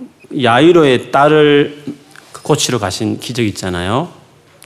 야이로의 0.41 1.11
딸을 1.11 1.83
고치러 2.41 2.79
가신 2.79 3.19
기적 3.19 3.45
있잖아요. 3.47 4.09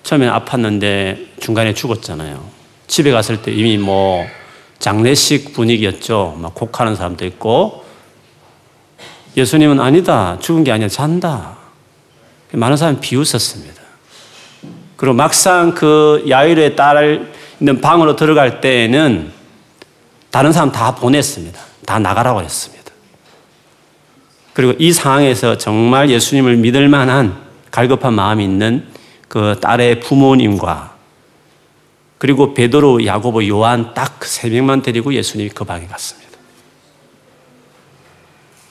처음에 0.03 0.29
아팠는데 0.29 1.39
중간에 1.39 1.73
죽었잖아요. 1.73 2.43
집에 2.85 3.11
갔을 3.11 3.41
때 3.41 3.51
이미 3.51 3.77
뭐 3.77 4.25
장례식 4.77 5.53
분위기였죠. 5.53 6.37
막 6.39 6.53
곡하는 6.53 6.95
사람도 6.95 7.25
있고 7.25 7.83
예수님은 9.35 9.79
아니다. 9.79 10.37
죽은 10.39 10.63
게 10.63 10.71
아니라 10.71 10.87
잔다. 10.87 11.57
많은 12.51 12.77
사람이 12.77 12.99
비웃었습니다. 12.99 13.81
그리고 14.95 15.15
막상 15.15 15.73
그 15.73 16.23
야이로의 16.29 16.75
딸 16.75 17.27
있는 17.59 17.81
방으로 17.81 18.15
들어갈 18.15 18.61
때에는 18.61 19.36
다른 20.29 20.51
사람 20.51 20.71
다 20.71 20.95
보냈습니다. 20.95 21.59
다 21.85 21.99
나가라고 21.99 22.41
했습니다. 22.41 22.91
그리고 24.53 24.73
이 24.79 24.91
상황에서 24.91 25.57
정말 25.57 26.09
예수님을 26.09 26.57
믿을 26.57 26.89
만한 26.89 27.37
갈급한 27.71 28.13
마음이 28.13 28.43
있는 28.43 28.87
그 29.27 29.59
딸의 29.61 29.99
부모님과 30.01 30.95
그리고 32.17 32.53
베드로, 32.53 33.05
야고보, 33.05 33.47
요한 33.47 33.93
딱 33.93 34.17
세 34.27 34.49
명만 34.49 34.81
데리고 34.81 35.13
예수님이 35.13 35.49
그 35.49 35.63
방에 35.63 35.87
갔습니다. 35.87 36.37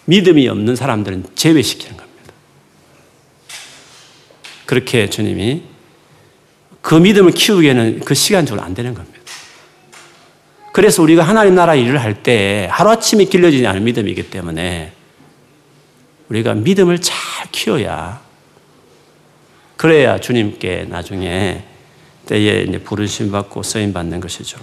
믿음이 0.04 0.46
없는 0.48 0.76
사람들은 0.76 1.24
제외시키는 1.34 1.96
겁니다. 1.96 2.32
그렇게 4.66 5.10
주님이 5.10 5.62
그 6.80 6.94
믿음을 6.94 7.32
키우기에는 7.32 8.00
그 8.00 8.14
시간적으로 8.14 8.64
안 8.64 8.74
되는 8.74 8.94
겁니다. 8.94 9.15
그래서 10.76 11.02
우리가 11.02 11.22
하나님 11.22 11.54
나라 11.54 11.74
일을 11.74 12.02
할 12.02 12.22
때 12.22 12.68
하루아침에 12.70 13.24
길러지지 13.24 13.66
않은 13.66 13.82
믿음이기 13.84 14.28
때문에 14.28 14.92
우리가 16.28 16.52
믿음을 16.52 17.00
잘 17.00 17.16
키워야 17.50 18.20
그래야 19.78 20.20
주님께 20.20 20.84
나중에 20.90 21.64
때에 22.26 22.64
이제 22.68 22.78
부르심 22.78 23.32
받고 23.32 23.62
쓰임 23.62 23.94
받는 23.94 24.20
것이죠. 24.20 24.58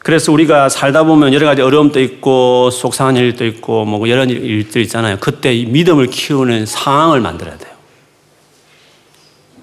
그래서 0.00 0.30
우리가 0.30 0.68
살다 0.68 1.04
보면 1.04 1.32
여러 1.32 1.46
가지 1.46 1.62
어려움도 1.62 2.02
있고 2.02 2.68
속상한 2.70 3.16
일도 3.16 3.46
있고 3.46 3.86
뭐 3.86 4.06
여러 4.10 4.24
일들 4.24 4.82
있잖아요. 4.82 5.16
그때 5.20 5.54
믿음을 5.54 6.08
키우는 6.08 6.66
상황을 6.66 7.20
만들어야 7.20 7.56
돼요. 7.56 7.72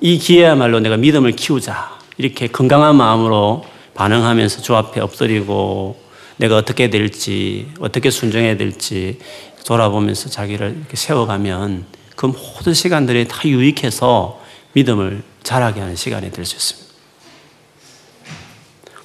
이 0.02 0.18
기회야말로 0.18 0.80
내가 0.80 0.98
믿음을 0.98 1.34
키우자. 1.34 1.99
이렇게 2.20 2.48
건강한 2.48 2.98
마음으로 2.98 3.64
반응하면서 3.96 4.62
주 4.62 4.76
앞에 4.76 5.00
엎드리고 5.00 5.98
내가 6.36 6.58
어떻게 6.58 6.90
될지, 6.90 7.68
어떻게 7.80 8.12
순종해야 8.12 8.58
될지 8.58 9.20
돌아보면서 9.66 10.30
자기를 10.30 10.76
이렇게 10.80 10.98
세워가면 10.98 11.86
그 12.18 12.26
모든 12.26 12.74
시간들이 12.74 13.26
다 13.30 13.42
유익해서 13.46 14.42
믿음을 14.74 15.24
자라게 15.44 15.80
하는 15.80 15.96
시간이 15.96 16.32
될 16.32 16.46
수 16.46 16.58
있습니다. 16.58 16.90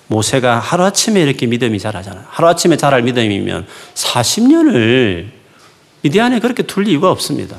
모세가 0.08 0.58
하루아침에 0.58 1.22
이렇게 1.22 1.46
믿음이 1.46 1.78
자라잖아요. 1.78 2.24
하루아침에 2.28 2.76
자랄 2.76 3.02
믿음이면 3.02 3.66
40년을 3.94 5.28
미디안에 6.02 6.40
그렇게 6.40 6.64
둘 6.64 6.88
이유가 6.88 7.12
없습니다. 7.12 7.56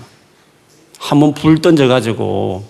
한번 0.99 1.33
불 1.33 1.61
던져가지고 1.61 2.65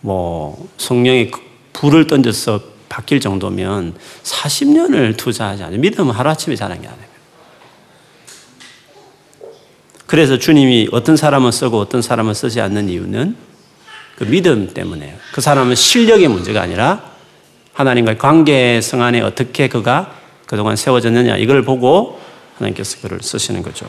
뭐 0.00 0.68
성령의 0.78 1.30
불을 1.78 2.08
던져서 2.08 2.60
바뀔 2.88 3.20
정도면 3.20 3.94
40년을 4.24 5.16
투자하지 5.16 5.62
않아요. 5.62 5.78
믿음은 5.78 6.12
하루아침에 6.12 6.56
자란 6.56 6.80
게 6.80 6.88
아니에요. 6.88 7.08
그래서 10.06 10.38
주님이 10.38 10.88
어떤 10.90 11.16
사람은 11.16 11.52
쓰고 11.52 11.78
어떤 11.78 12.02
사람은 12.02 12.34
쓰지 12.34 12.60
않는 12.60 12.88
이유는 12.88 13.36
그 14.16 14.24
믿음 14.24 14.72
때문에요. 14.74 15.14
그 15.32 15.40
사람은 15.40 15.76
실력의 15.76 16.26
문제가 16.28 16.62
아니라 16.62 17.12
하나님과의 17.74 18.18
관계성 18.18 19.02
안에 19.02 19.20
어떻게 19.20 19.68
그가 19.68 20.16
그동안 20.46 20.74
세워졌느냐 20.74 21.36
이걸 21.36 21.62
보고 21.62 22.18
하나님께서 22.56 23.02
그를 23.02 23.20
쓰시는 23.22 23.62
거죠. 23.62 23.88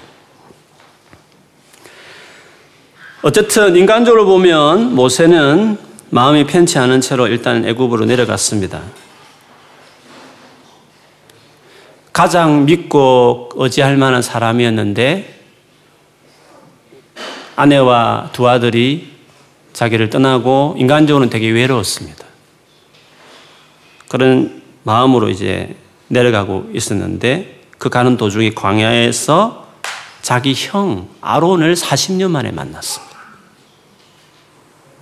어쨌든 3.23 3.75
인간적으로 3.75 4.25
보면 4.25 4.93
모세는 4.93 5.88
마음이 6.11 6.45
편치 6.45 6.79
않은 6.79 7.01
채로 7.01 7.27
일단 7.27 7.65
애굽으로 7.65 8.05
내려갔습니다. 8.05 8.81
가장 12.11 12.65
믿고 12.65 13.49
의지할 13.55 13.95
만한 13.97 14.21
사람이었는데 14.21 15.39
아내와 17.55 18.29
두 18.33 18.49
아들이 18.49 19.13
자기를 19.73 20.09
떠나고 20.09 20.75
인간적으로는 20.77 21.29
되게 21.29 21.49
외로웠습니다. 21.49 22.25
그런 24.07 24.61
마음으로 24.83 25.29
이제 25.29 25.75
내려가고 26.07 26.69
있었는데 26.73 27.61
그 27.77 27.89
가는 27.89 28.17
도중에 28.17 28.53
광야에서 28.53 29.67
자기 30.21 30.53
형 30.55 31.07
아론을 31.21 31.75
40년 31.75 32.31
만에 32.31 32.51
만났습니다. 32.51 33.08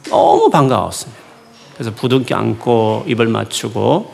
너무 0.09 0.49
반가웠습니다. 0.49 1.21
그래서 1.73 1.91
부둥켜 1.93 2.35
안고 2.35 3.05
입을 3.07 3.27
맞추고 3.27 4.13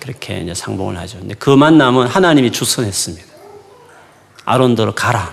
그렇게 0.00 0.40
이제 0.40 0.54
상봉을 0.54 0.98
하죠. 0.98 1.18
근데 1.18 1.34
그 1.34 1.50
만남은 1.50 2.06
하나님이 2.06 2.52
주선했습니다. 2.52 3.26
아론더러 4.44 4.94
가라. 4.94 5.32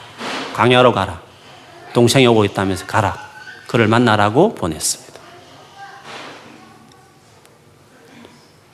광야로 0.53 0.93
가라. 0.93 1.21
동생이 1.93 2.27
오고 2.27 2.45
있다면서 2.45 2.85
가라. 2.85 3.17
그를 3.67 3.87
만나라고 3.87 4.55
보냈습니다. 4.55 5.13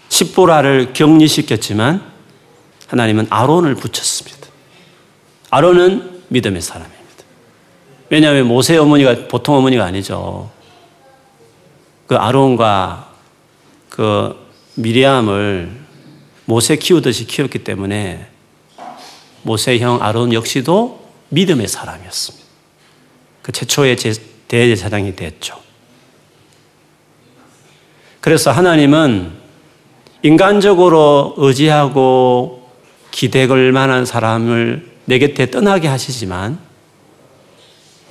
십보라를 0.09 0.93
격리시켰지만 0.93 2.01
하나님은 2.87 3.27
아론을 3.29 3.75
붙였습니다. 3.75 4.47
아론은 5.49 6.23
믿음의 6.29 6.61
사람입니다. 6.61 6.99
왜냐하면 8.09 8.47
모세 8.47 8.77
어머니가 8.77 9.27
보통 9.27 9.55
어머니가 9.55 9.85
아니죠. 9.85 10.49
그 12.09 12.15
아론과 12.15 13.07
그 13.87 14.35
미리암을 14.73 15.69
모세 16.45 16.75
키우듯이 16.75 17.27
키웠기 17.27 17.59
때문에 17.59 18.27
모세 19.43 19.77
형 19.77 20.01
아론 20.01 20.33
역시도 20.33 21.07
믿음의 21.29 21.67
사람이었습니다. 21.67 22.45
그 23.43 23.51
최초의 23.51 23.95
대제사장이 24.47 25.15
됐죠. 25.15 25.59
그래서 28.21 28.49
하나님은 28.49 29.31
인간적으로 30.23 31.35
의지하고 31.37 32.71
기대 33.11 33.45
걸 33.45 33.71
만한 33.71 34.07
사람을 34.07 34.97
내 35.05 35.19
곁에 35.19 35.51
떠나게 35.51 35.87
하시지만 35.87 36.57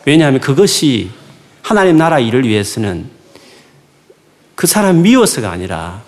왜냐하면 0.06 0.40
그것이 0.40 1.10
하나님 1.62 1.96
나라 1.96 2.20
일을 2.20 2.46
위해서는 2.46 3.17
그 4.58 4.66
사람 4.66 5.02
미워서가 5.02 5.52
아니라 5.52 6.02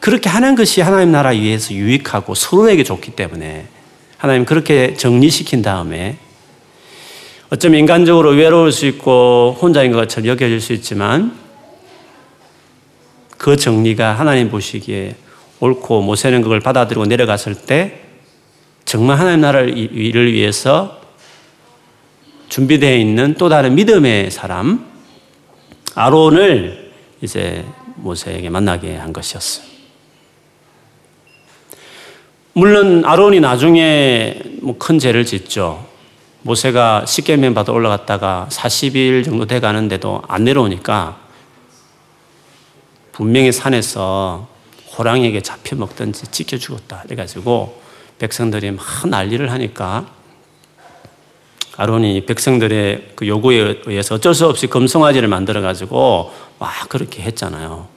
그렇게 0.00 0.28
하는 0.28 0.54
것이 0.54 0.82
하나님 0.82 1.12
나라 1.12 1.30
위해서 1.30 1.72
유익하고 1.72 2.34
서로에게 2.34 2.84
좋기 2.84 3.12
때문에 3.12 3.68
하나님 4.18 4.44
그렇게 4.44 4.92
정리시킨 4.92 5.62
다음에 5.62 6.18
어쩌면 7.48 7.80
인간적으로 7.80 8.32
외로울 8.32 8.70
수 8.70 8.84
있고 8.84 9.56
혼자인 9.62 9.92
것처럼 9.92 10.28
여겨질 10.28 10.60
수 10.60 10.74
있지만 10.74 11.34
그 13.38 13.56
정리가 13.56 14.12
하나님 14.12 14.50
보시기에 14.50 15.16
옳고 15.60 16.02
모세는 16.02 16.42
그걸 16.42 16.60
받아들이고 16.60 17.06
내려갔을 17.06 17.54
때 17.54 18.02
정말 18.84 19.18
하나님 19.18 19.40
나라를 19.40 20.32
위해서 20.34 21.00
준비되어 22.50 22.98
있는 22.98 23.36
또 23.38 23.48
다른 23.48 23.74
믿음의 23.74 24.30
사람 24.30 24.84
아론을 25.94 26.89
이제 27.22 27.64
모세에게 27.96 28.48
만나게 28.50 28.96
한 28.96 29.12
것이었어요. 29.12 29.66
물론 32.52 33.04
아론이 33.04 33.40
나중에 33.40 34.40
뭐 34.62 34.76
큰 34.78 34.98
죄를 34.98 35.24
짓죠. 35.24 35.86
모세가 36.42 37.04
십계명 37.06 37.54
받아 37.54 37.72
올라갔다가 37.72 38.48
40일 38.50 39.24
정도 39.24 39.46
돼 39.46 39.60
가는데도 39.60 40.22
안 40.26 40.44
내려오니까 40.44 41.18
분명히 43.12 43.52
산에서 43.52 44.48
호랑이에게 44.96 45.42
잡혀 45.42 45.76
먹든지 45.76 46.28
찢겨 46.28 46.56
죽었다. 46.56 47.02
그래 47.04 47.16
가지고 47.16 47.80
백성들이 48.18 48.70
막 48.72 48.84
난리를 49.06 49.50
하니까 49.50 50.06
아론이 51.80 52.26
백성들의 52.26 53.12
그 53.14 53.26
요구에 53.26 53.80
의해서 53.86 54.16
어쩔 54.16 54.34
수 54.34 54.44
없이 54.44 54.66
금송아지를 54.66 55.28
만들어 55.28 55.62
가지고 55.62 56.30
막 56.58 56.70
그렇게 56.90 57.22
했잖아요. 57.22 57.88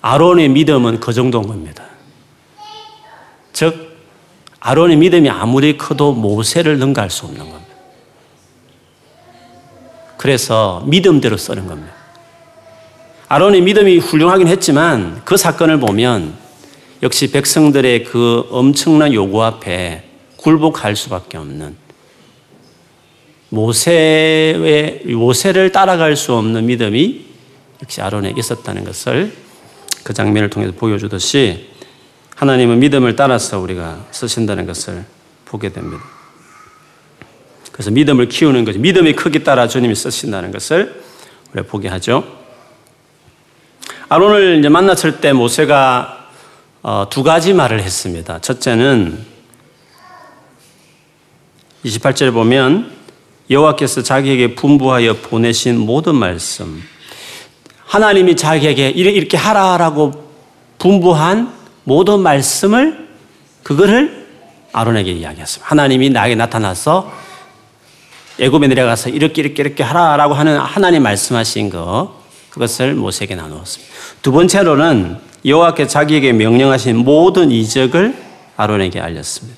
아론의 0.00 0.48
믿음은 0.48 0.98
그 0.98 1.12
정도인 1.12 1.46
겁니다. 1.46 1.84
즉, 3.52 3.98
아론의 4.60 4.96
믿음이 4.96 5.28
아무리 5.28 5.76
커도 5.76 6.14
모세를 6.14 6.78
능가할 6.78 7.10
수 7.10 7.26
없는 7.26 7.40
겁니다. 7.40 7.74
그래서 10.16 10.82
믿음대로 10.86 11.36
쓰는 11.36 11.66
겁니다. 11.66 11.92
아론의 13.28 13.60
믿음이 13.60 13.98
훌륭하긴 13.98 14.48
했지만 14.48 15.20
그 15.26 15.36
사건을 15.36 15.80
보면 15.80 16.32
역시 17.02 17.30
백성들의 17.30 18.04
그 18.04 18.48
엄청난 18.50 19.12
요구 19.12 19.44
앞에 19.44 20.05
굴복할 20.46 20.94
수밖에 20.94 21.38
없는 21.38 21.76
모세의 23.48 25.02
모세를 25.06 25.72
따라갈 25.72 26.14
수 26.14 26.34
없는 26.34 26.66
믿음이 26.66 27.24
역시 27.82 28.00
아론에 28.00 28.32
있었다는 28.36 28.84
것을 28.84 29.32
그 30.04 30.14
장면을 30.14 30.48
통해서 30.48 30.72
보여주듯이 30.72 31.70
하나님은 32.36 32.78
믿음을 32.78 33.16
따라서 33.16 33.58
우리가 33.58 34.06
쓰신다는 34.12 34.66
것을 34.66 35.04
보게 35.46 35.72
됩니다. 35.72 36.04
그래서 37.72 37.90
믿음을 37.90 38.28
키우는 38.28 38.64
거죠. 38.64 38.78
믿음의 38.78 39.16
크기 39.16 39.42
따라 39.42 39.66
주님이 39.66 39.96
쓰신다는 39.96 40.52
것을 40.52 41.02
우리가 41.54 41.68
보게 41.68 41.88
하죠. 41.88 42.22
아론을 44.08 44.70
만났을 44.70 45.20
때 45.20 45.32
모세가 45.32 46.28
어, 46.84 47.08
두 47.10 47.24
가지 47.24 47.52
말을 47.52 47.82
했습니다. 47.82 48.38
첫째는 48.38 49.35
28절에 51.84 52.32
보면 52.32 52.92
여호와께서 53.50 54.02
자기에게 54.02 54.54
분부하여 54.54 55.14
보내신 55.14 55.78
모든 55.78 56.16
말씀 56.16 56.82
하나님이 57.84 58.36
자기에게 58.36 58.90
이렇게 58.90 59.36
하라라고 59.36 60.26
분부한 60.78 61.52
모든 61.84 62.20
말씀을 62.20 63.06
그거를 63.62 64.26
아론에게 64.72 65.12
이야기했습니다. 65.12 65.70
하나님이 65.70 66.10
나에게 66.10 66.34
나타나서 66.34 67.12
애굽에 68.38 68.66
내려가서 68.68 69.10
이렇게 69.10 69.40
이렇게 69.40 69.62
이렇게 69.62 69.82
하라라고 69.82 70.34
하는 70.34 70.58
하나님 70.58 71.04
말씀하신 71.04 71.70
거 71.70 72.20
그것을 72.50 72.94
모세에게 72.94 73.34
나누었습니다. 73.34 73.94
두 74.20 74.32
번째로는 74.32 75.18
여호와께 75.44 75.86
자기에게 75.86 76.32
명령하신 76.32 76.96
모든 76.96 77.50
이적을 77.50 78.14
아론에게 78.56 79.00
알렸습니다. 79.00 79.55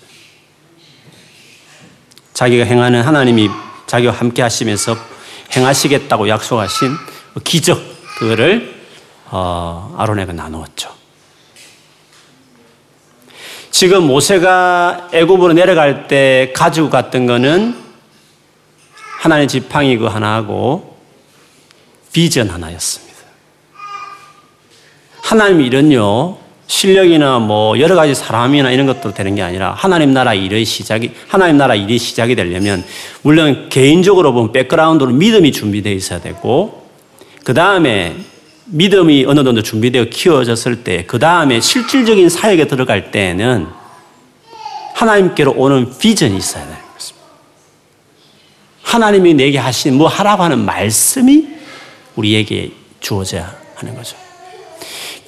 자기가 2.39 2.67
행하는 2.67 3.03
하나님이 3.03 3.51
자기와 3.89 4.13
함께 4.13 4.43
하시면서 4.43 4.97
행하시겠다고 5.57 6.29
약속하신 6.29 6.95
기적 7.43 7.83
그거를 8.17 8.77
어, 9.25 9.93
아론에게 9.99 10.31
나누었죠. 10.31 10.95
지금 13.73 14.07
모세가 14.07 15.09
애굽으로 15.13 15.55
내려갈 15.55 16.07
때 16.07 16.53
가지고 16.55 16.91
갔던 16.91 17.27
거는 17.27 17.77
하나님 19.19 19.49
지팡이 19.49 19.99
그 19.99 20.05
하나하고 20.07 20.97
비전 22.13 22.51
하나였습니다. 22.51 23.19
하나님 25.25 25.61
이런요 25.61 26.39
실력이나 26.69 27.39
뭐 27.39 27.79
여러 27.81 27.97
가지 27.97 28.15
사람이나 28.15 28.71
이런 28.71 28.87
것도 28.87 29.15
되는 29.15 29.35
게 29.35 29.43
아니라 29.43 29.73
하나님 29.73 30.13
나라 30.13 30.35
일의 30.35 30.65
시작이 30.65 31.11
하나님 31.27 31.57
나라 31.57 31.75
일이 31.75 31.99
시작이 31.99 32.37
되려면 32.37 32.85
물론 33.23 33.69
개인적으로 33.71 34.33
보면 34.35 34.53
백그라운드로 34.53 35.11
믿음이 35.11 35.51
준비되어 35.51 35.93
있어야 35.95 36.21
되고 36.21 36.87
그 37.43 37.55
다음에 37.55 38.17
믿음이 38.67 39.25
어느 39.27 39.43
정도 39.45 39.63
준비되어 39.63 40.05
키워졌을 40.11 40.85
때 40.85 41.05
그 41.07 41.19
다음에 41.19 41.59
실질적인 41.61 42.29
사역에 42.29 42.67
들어갈 42.69 43.11
때에는 43.11 43.67
하나님께로 44.93 45.55
오는 45.57 45.97
비전이 45.99 46.37
있어야 46.37 46.65
되는 46.65 46.79
것입니다. 46.95 47.27
하나님이 48.83 49.33
내게 49.35 49.57
하신 49.57 49.95
뭐 49.95 50.07
하라고 50.07 50.43
하는 50.43 50.67
말씀이 50.67 51.49
우리에게 52.15 52.73
주어져야 53.01 53.57
하는 53.77 53.95
거죠. 53.95 54.28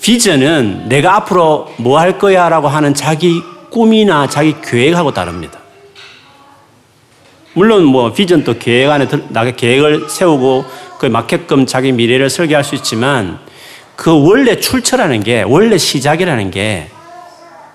비전은 0.02 0.88
내가 0.88 1.16
앞으로 1.16 1.72
뭐 1.76 1.98
할 1.98 2.18
거야 2.18 2.48
라고 2.48 2.68
하는 2.68 2.94
자기 2.94 3.42
꿈이나 3.70 4.28
자기 4.28 4.54
계획하고 4.62 5.12
다릅니다. 5.12 5.60
물론 7.52 7.84
뭐 7.84 8.12
비전도 8.12 8.58
계획 8.58 8.90
안에 8.90 9.06
나가 9.28 9.50
계획을 9.50 10.08
세우고 10.08 10.64
그 10.98 11.06
맞게끔 11.06 11.66
자기 11.66 11.92
미래를 11.92 12.30
설계할 12.30 12.64
수 12.64 12.74
있지만 12.76 13.38
그 13.96 14.10
원래 14.26 14.58
출처라는 14.58 15.22
게 15.22 15.42
원래 15.42 15.76
시작이라는 15.76 16.50
게 16.50 16.88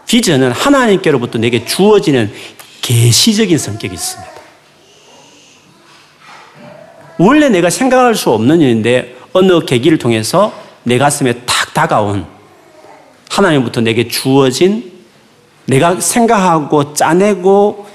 비전은 0.08 0.52
하나님께로부터 0.52 1.38
내게 1.40 1.66
주어지는 1.66 2.32
계시적인 2.82 3.58
성격이 3.58 3.94
있습니다. 3.94 4.32
원래 7.18 7.50
내가 7.50 7.70
생각할 7.70 8.16
수 8.16 8.32
없는 8.32 8.62
일인데 8.62 9.16
어느 9.34 9.60
계기를 9.66 9.98
통해서 9.98 10.54
내 10.84 10.98
가슴에 10.98 11.34
탁 11.46 11.55
다가온 11.76 12.26
하나님부터 13.30 13.82
내게 13.82 14.08
주어진 14.08 14.94
내가 15.66 16.00
생각하고 16.00 16.94
짜내고 16.94 17.86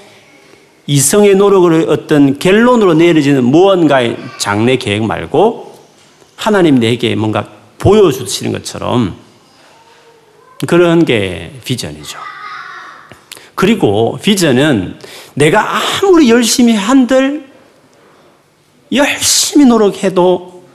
이성의 0.85 1.35
노력으로 1.35 1.91
어떤 1.91 2.37
결론으로 2.37 2.93
내려지는 2.93 3.43
무언가의 3.43 4.17
장래 4.37 4.77
계획 4.77 5.03
말고 5.03 5.79
하나님 6.35 6.79
내게 6.79 7.15
뭔가 7.15 7.47
보여주시는 7.79 8.51
것처럼 8.51 9.15
그런 10.67 11.03
게 11.03 11.51
비전이죠. 11.63 12.19
그리고 13.55 14.19
비전은 14.21 14.99
내가 15.33 15.77
아무리 15.77 16.29
열심히 16.29 16.75
한들 16.75 17.49
열심히 18.93 19.65
노력해도 19.65 20.65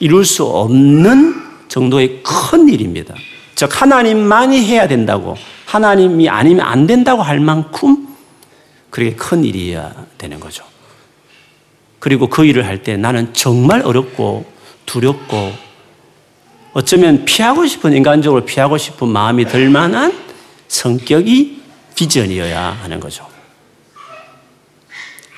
이룰 0.00 0.24
수 0.24 0.44
없는 0.44 1.47
정도의 1.68 2.22
큰 2.22 2.68
일입니다. 2.68 3.14
즉, 3.54 3.80
하나님만이 3.80 4.64
해야 4.64 4.88
된다고, 4.88 5.36
하나님이 5.66 6.28
아니면 6.28 6.66
안 6.66 6.86
된다고 6.86 7.22
할 7.22 7.40
만큼 7.40 8.08
그렇게 8.90 9.14
큰 9.14 9.44
일이어야 9.44 9.94
되는 10.16 10.40
거죠. 10.40 10.64
그리고 11.98 12.28
그 12.28 12.44
일을 12.44 12.66
할 12.66 12.82
때 12.82 12.96
나는 12.96 13.34
정말 13.34 13.82
어렵고 13.82 14.46
두렵고 14.86 15.52
어쩌면 16.72 17.24
피하고 17.24 17.66
싶은, 17.66 17.92
인간적으로 17.92 18.44
피하고 18.44 18.78
싶은 18.78 19.08
마음이 19.08 19.44
들 19.46 19.68
만한 19.68 20.16
성격이 20.68 21.60
비전이어야 21.96 22.78
하는 22.82 23.00
거죠. 23.00 23.26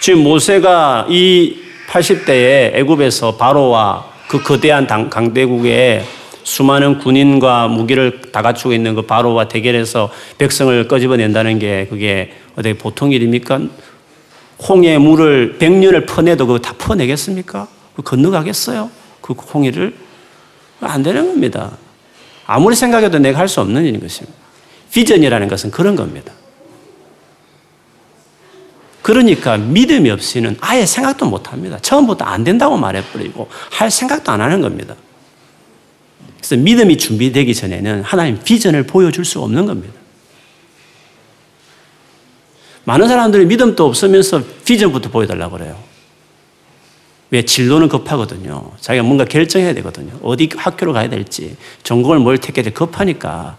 지금 0.00 0.22
모세가 0.22 1.06
이 1.08 1.56
80대에 1.88 2.74
애굽에서 2.74 3.36
바로와 3.36 4.06
그 4.28 4.42
거대한 4.42 4.86
강대국에 4.86 6.04
수많은 6.50 6.98
군인과 6.98 7.68
무기를 7.68 8.20
다 8.32 8.42
갖추고 8.42 8.72
있는 8.74 8.96
그 8.96 9.02
바로와 9.02 9.46
대결해서 9.46 10.10
백성을 10.36 10.88
꺼집어낸다는 10.88 11.60
게 11.60 11.86
그게 11.88 12.32
어떻게 12.54 12.74
보통 12.74 13.12
일입니까? 13.12 13.60
홍해 14.68 14.98
물을 14.98 15.58
백년을 15.58 16.06
퍼내도 16.06 16.48
그거 16.48 16.58
다 16.58 16.74
퍼내겠습니까? 16.76 17.68
그 17.94 18.02
건너가겠어요? 18.02 18.90
그 19.20 19.32
홍해를? 19.32 19.94
안 20.80 21.04
되는 21.04 21.24
겁니다. 21.24 21.70
아무리 22.46 22.74
생각해도 22.74 23.20
내가 23.20 23.38
할 23.38 23.46
수 23.46 23.60
없는 23.60 23.84
일인 23.84 24.00
것입니다. 24.00 24.36
비전이라는 24.92 25.46
것은 25.46 25.70
그런 25.70 25.94
겁니다. 25.94 26.32
그러니까 29.02 29.56
믿음이 29.56 30.10
없이는 30.10 30.56
아예 30.60 30.84
생각도 30.84 31.26
못 31.26 31.52
합니다. 31.52 31.78
처음부터 31.80 32.24
안 32.24 32.42
된다고 32.42 32.76
말해버리고 32.76 33.48
할 33.70 33.88
생각도 33.88 34.32
안 34.32 34.40
하는 34.40 34.60
겁니다. 34.60 34.96
그래서 36.40 36.56
믿음이 36.56 36.96
준비되기 36.96 37.54
전에는 37.54 38.02
하나님 38.02 38.42
비전을 38.42 38.84
보여줄 38.84 39.24
수 39.24 39.40
없는 39.40 39.66
겁니다. 39.66 39.94
많은 42.84 43.08
사람들이 43.08 43.44
믿음도 43.46 43.86
없으면서 43.86 44.42
비전부터 44.64 45.10
보여달라고 45.10 45.58
그래요. 45.58 45.78
왜? 47.30 47.42
진로는 47.42 47.88
급하거든요. 47.88 48.72
자기가 48.80 49.04
뭔가 49.04 49.24
결정해야 49.24 49.74
되거든요. 49.74 50.18
어디 50.22 50.48
학교로 50.56 50.92
가야 50.92 51.08
될지, 51.08 51.56
전공을 51.84 52.18
뭘 52.18 52.38
택해야 52.38 52.64
될 52.64 52.74
급하니까. 52.74 53.56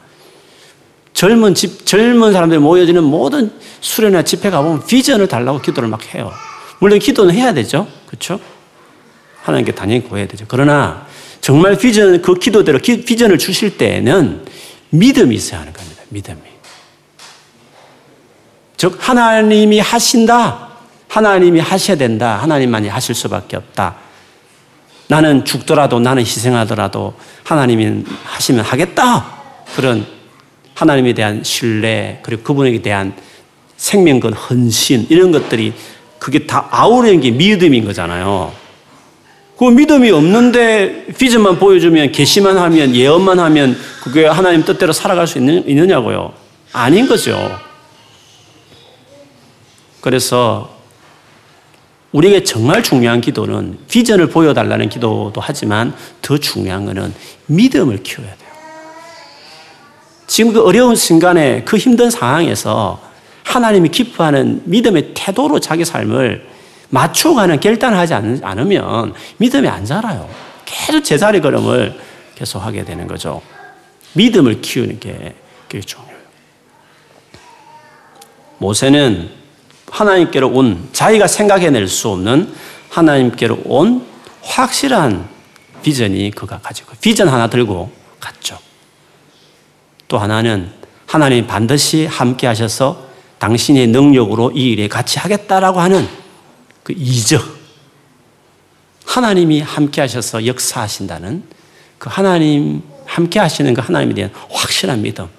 젊은 1.14 1.54
집, 1.54 1.86
젊은 1.86 2.34
사람들이 2.34 2.60
모여지는 2.60 3.04
모든 3.04 3.52
수련회나 3.80 4.24
집회 4.24 4.50
가보면 4.50 4.86
비전을 4.88 5.28
달라고 5.28 5.62
기도를 5.62 5.88
막 5.88 6.14
해요. 6.14 6.32
물론 6.80 7.00
기도는 7.00 7.34
해야 7.34 7.54
되죠. 7.54 7.88
그렇죠? 8.08 8.40
하나님께 9.44 9.74
당연히 9.74 10.04
구해야 10.04 10.26
되죠. 10.28 10.46
그러나 10.48 11.06
정말 11.42 11.76
비전, 11.76 12.22
그 12.22 12.36
기도대로 12.36 12.78
기, 12.78 13.04
비전을 13.04 13.40
주실 13.40 13.78
때에는 13.78 14.46
믿음이 14.92 15.36
있어야 15.36 15.62
하는 15.62 15.74
겁니다. 15.74 16.04
믿음이. 16.10 16.40
즉, 18.78 18.98
하나님이 19.00 19.80
하신다. 19.80 20.70
하나님이 21.08 21.60
하셔야 21.60 21.98
된다. 21.98 22.38
하나님만이 22.38 22.88
하실 22.88 23.16
수밖에 23.16 23.58
없다. 23.58 23.96
나는 25.08 25.44
죽더라도 25.44 26.00
나는 26.00 26.24
희생하더라도 26.24 27.16
하나님이 27.44 28.06
하시면 28.24 28.64
하겠다. 28.64 29.26
그런 29.76 30.06
하나님에 30.74 31.14
대한 31.14 31.44
신뢰, 31.44 32.20
그리고 32.24 32.44
그분에게 32.44 32.82
대한 32.82 33.14
생명건 33.78 34.34
헌신, 34.34 35.08
이런 35.10 35.32
것들이 35.32 35.74
그게 36.18 36.46
다 36.46 36.68
아우르는 36.72 37.20
게 37.20 37.32
믿음인 37.32 37.84
거잖아요. 37.84 38.61
그 39.62 39.66
믿음이 39.66 40.10
없는데 40.10 41.06
비전만 41.20 41.60
보여주면 41.60 42.12
계시만 42.12 42.58
하면 42.58 42.96
예언만 42.96 43.38
하면 43.38 43.78
그게 44.02 44.26
하나님 44.26 44.66
뜻대로 44.66 44.92
살아갈 44.92 45.28
수 45.28 45.38
있느냐고요. 45.38 46.34
아닌 46.74 47.08
거죠. 47.08 47.60
그래서 50.00 50.76
우리에게 52.12 52.44
정말 52.44 52.82
중요한 52.82 53.22
기도는 53.22 53.78
비전을 53.88 54.30
보여달라는 54.32 54.90
기도도 54.90 55.40
하지만 55.40 55.94
더 56.24 56.40
중요한 56.40 56.86
것은 56.86 57.14
믿음을 57.46 58.02
키워야 58.02 58.34
돼요. 58.36 58.50
지금 60.26 60.54
그 60.54 60.66
어려운 60.66 60.96
순간에 60.96 61.62
그 61.66 61.78
힘든 61.78 62.10
상황에서 62.10 63.00
하나님이 63.44 63.90
기뻐하는 63.90 64.64
믿음의 64.66 65.12
태도로 65.14 65.60
자기 65.60 65.86
삶을 65.86 66.50
맞춰가는 66.92 67.60
결단하지 67.60 68.14
않으면 68.44 69.14
믿음이 69.38 69.68
안 69.68 69.84
자라요. 69.84 70.30
계속 70.66 71.02
제자리 71.04 71.42
걸음을 71.42 72.00
계속 72.36 72.60
하게 72.60 72.86
되는 72.86 73.08
거죠. 73.08 73.42
믿음을 74.14 74.62
키우는 74.62 75.00
게 75.00 75.34
그게 75.68 75.82
중요해요. 75.82 76.18
모세는 78.60 79.32
하나님께로 79.90 80.50
온 80.50 80.90
자기가 80.94 81.28
생각해낼 81.28 81.88
수 81.88 82.10
없는 82.10 82.54
하나님께로 82.90 83.62
온 83.66 84.06
확실한 84.42 85.28
비전이 85.82 86.32
그가 86.32 86.60
가지고 86.60 86.94
비전 87.02 87.28
하나 87.28 87.48
들고 87.48 87.92
갔죠. 88.20 88.58
또 90.08 90.18
하나는 90.18 90.72
하나님 91.08 91.48
반드시 91.48 92.06
함께 92.06 92.48
하셔서 92.48 93.06
당신의 93.40 93.88
능력으로 93.88 94.52
이 94.52 94.72
일에 94.72 94.88
같이 94.88 95.20
하겠다라고 95.20 95.80
하는 95.80 96.08
그 96.92 96.96
이적, 96.98 97.42
하나님이 99.06 99.62
함께 99.62 100.02
하셔서 100.02 100.46
역사하신다는 100.46 101.44
그 101.98 102.10
하나님, 102.12 102.84
함께 103.06 103.40
하시는 103.40 103.74
그 103.74 103.80
하나님에 103.80 104.14
대한 104.14 104.32
확실한 104.50 105.02
믿음. 105.02 105.30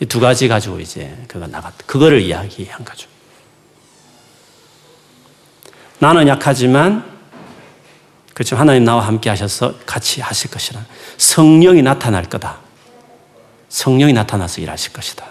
이 0.00 0.06
두 0.06 0.20
가지 0.20 0.48
가지고 0.48 0.80
이제 0.80 1.14
그가 1.28 1.46
나갔, 1.46 1.74
그거를 1.86 2.22
이야기한 2.22 2.82
거죠. 2.84 3.08
나는 5.98 6.26
약하지만, 6.26 7.04
그렇죠. 8.32 8.56
하나님 8.56 8.84
나와 8.84 9.06
함께 9.06 9.28
하셔서 9.28 9.74
같이 9.84 10.22
하실 10.22 10.50
것이라. 10.50 10.84
성령이 11.18 11.82
나타날 11.82 12.24
거다. 12.24 12.58
성령이 13.68 14.14
나타나서 14.14 14.62
일하실 14.62 14.94
것이다. 14.94 15.26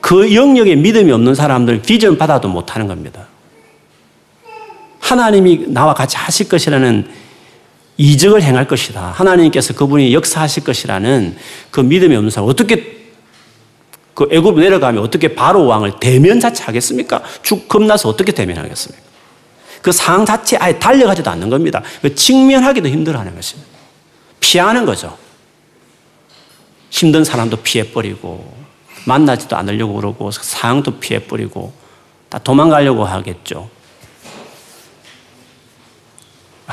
그 0.00 0.34
영역에 0.34 0.74
믿음이 0.74 1.12
없는 1.12 1.36
사람들 1.36 1.82
비전 1.82 2.18
받아도 2.18 2.48
못하는 2.48 2.88
겁니다. 2.88 3.28
하나님이 5.04 5.66
나와 5.68 5.92
같이 5.92 6.16
하실 6.16 6.48
것이라는 6.48 7.06
이적을 7.98 8.42
행할 8.42 8.66
것이다. 8.66 9.12
하나님께서 9.14 9.74
그분이 9.74 10.14
역사하실 10.14 10.64
것이라는 10.64 11.36
그 11.70 11.80
믿음이 11.80 12.16
없는 12.16 12.30
사람 12.30 12.48
어떻게 12.48 12.94
그 14.14 14.26
애굽 14.30 14.58
내려가면 14.58 15.02
어떻게 15.02 15.34
바로 15.34 15.66
왕을 15.66 16.00
대면 16.00 16.40
자체 16.40 16.64
하겠습니까? 16.64 17.22
죽 17.42 17.68
겁나서 17.68 18.08
어떻게 18.08 18.32
대면하겠습니까? 18.32 19.04
그 19.82 19.92
상황 19.92 20.24
자체 20.24 20.56
아예 20.56 20.78
달려가지도 20.78 21.30
않는 21.30 21.50
겁니다. 21.50 21.82
그 22.00 22.14
직면하기도 22.14 22.88
힘들어하는 22.88 23.34
것입니다. 23.34 23.70
피하는 24.40 24.86
거죠. 24.86 25.18
힘든 26.88 27.24
사람도 27.24 27.58
피해버리고 27.58 28.54
만나지도 29.04 29.54
않으려고 29.54 29.94
그러고 29.96 30.30
상황도 30.30 30.98
피해버리고 30.98 31.74
다 32.30 32.38
도망가려고 32.38 33.04
하겠죠. 33.04 33.68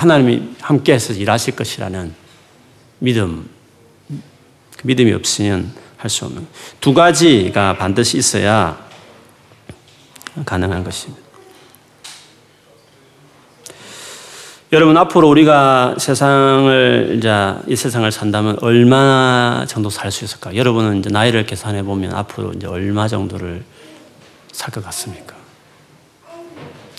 하나님이 0.02 0.56
함께해서 0.62 1.14
일하실 1.14 1.56
것이라는 1.56 2.12
믿음, 2.98 3.48
그 4.10 4.88
믿음이 4.88 5.14
없으면 5.14 5.72
할 5.98 6.10
수 6.10 6.26
없는 6.26 6.48
두 6.80 6.96
가지가 6.96 7.78
반드시 7.78 8.18
있어야 8.18 8.84
가능한 10.44 10.84
것입니다. 10.84 11.22
여러분 14.72 14.98
앞으로 14.98 15.30
우리가 15.30 15.98
세상을 16.00 17.16
이제 17.18 17.54
이 17.68 17.76
세상을 17.76 18.12
산다면 18.12 18.58
얼마 18.62 19.66
정도 19.68 19.92
살 19.92 20.10
수 20.12 20.26
있을까? 20.26 20.56
여러분은 20.56 21.00
이제 21.00 21.12
나이를 21.12 21.46
계산해 21.46 21.84
보면 21.84 22.16
앞으로 22.16 22.54
이제 22.54 22.66
얼마 22.66 23.08
정도를 23.08 23.64
살 24.52 24.72
것 24.72 24.84
같습니까? 24.84 25.41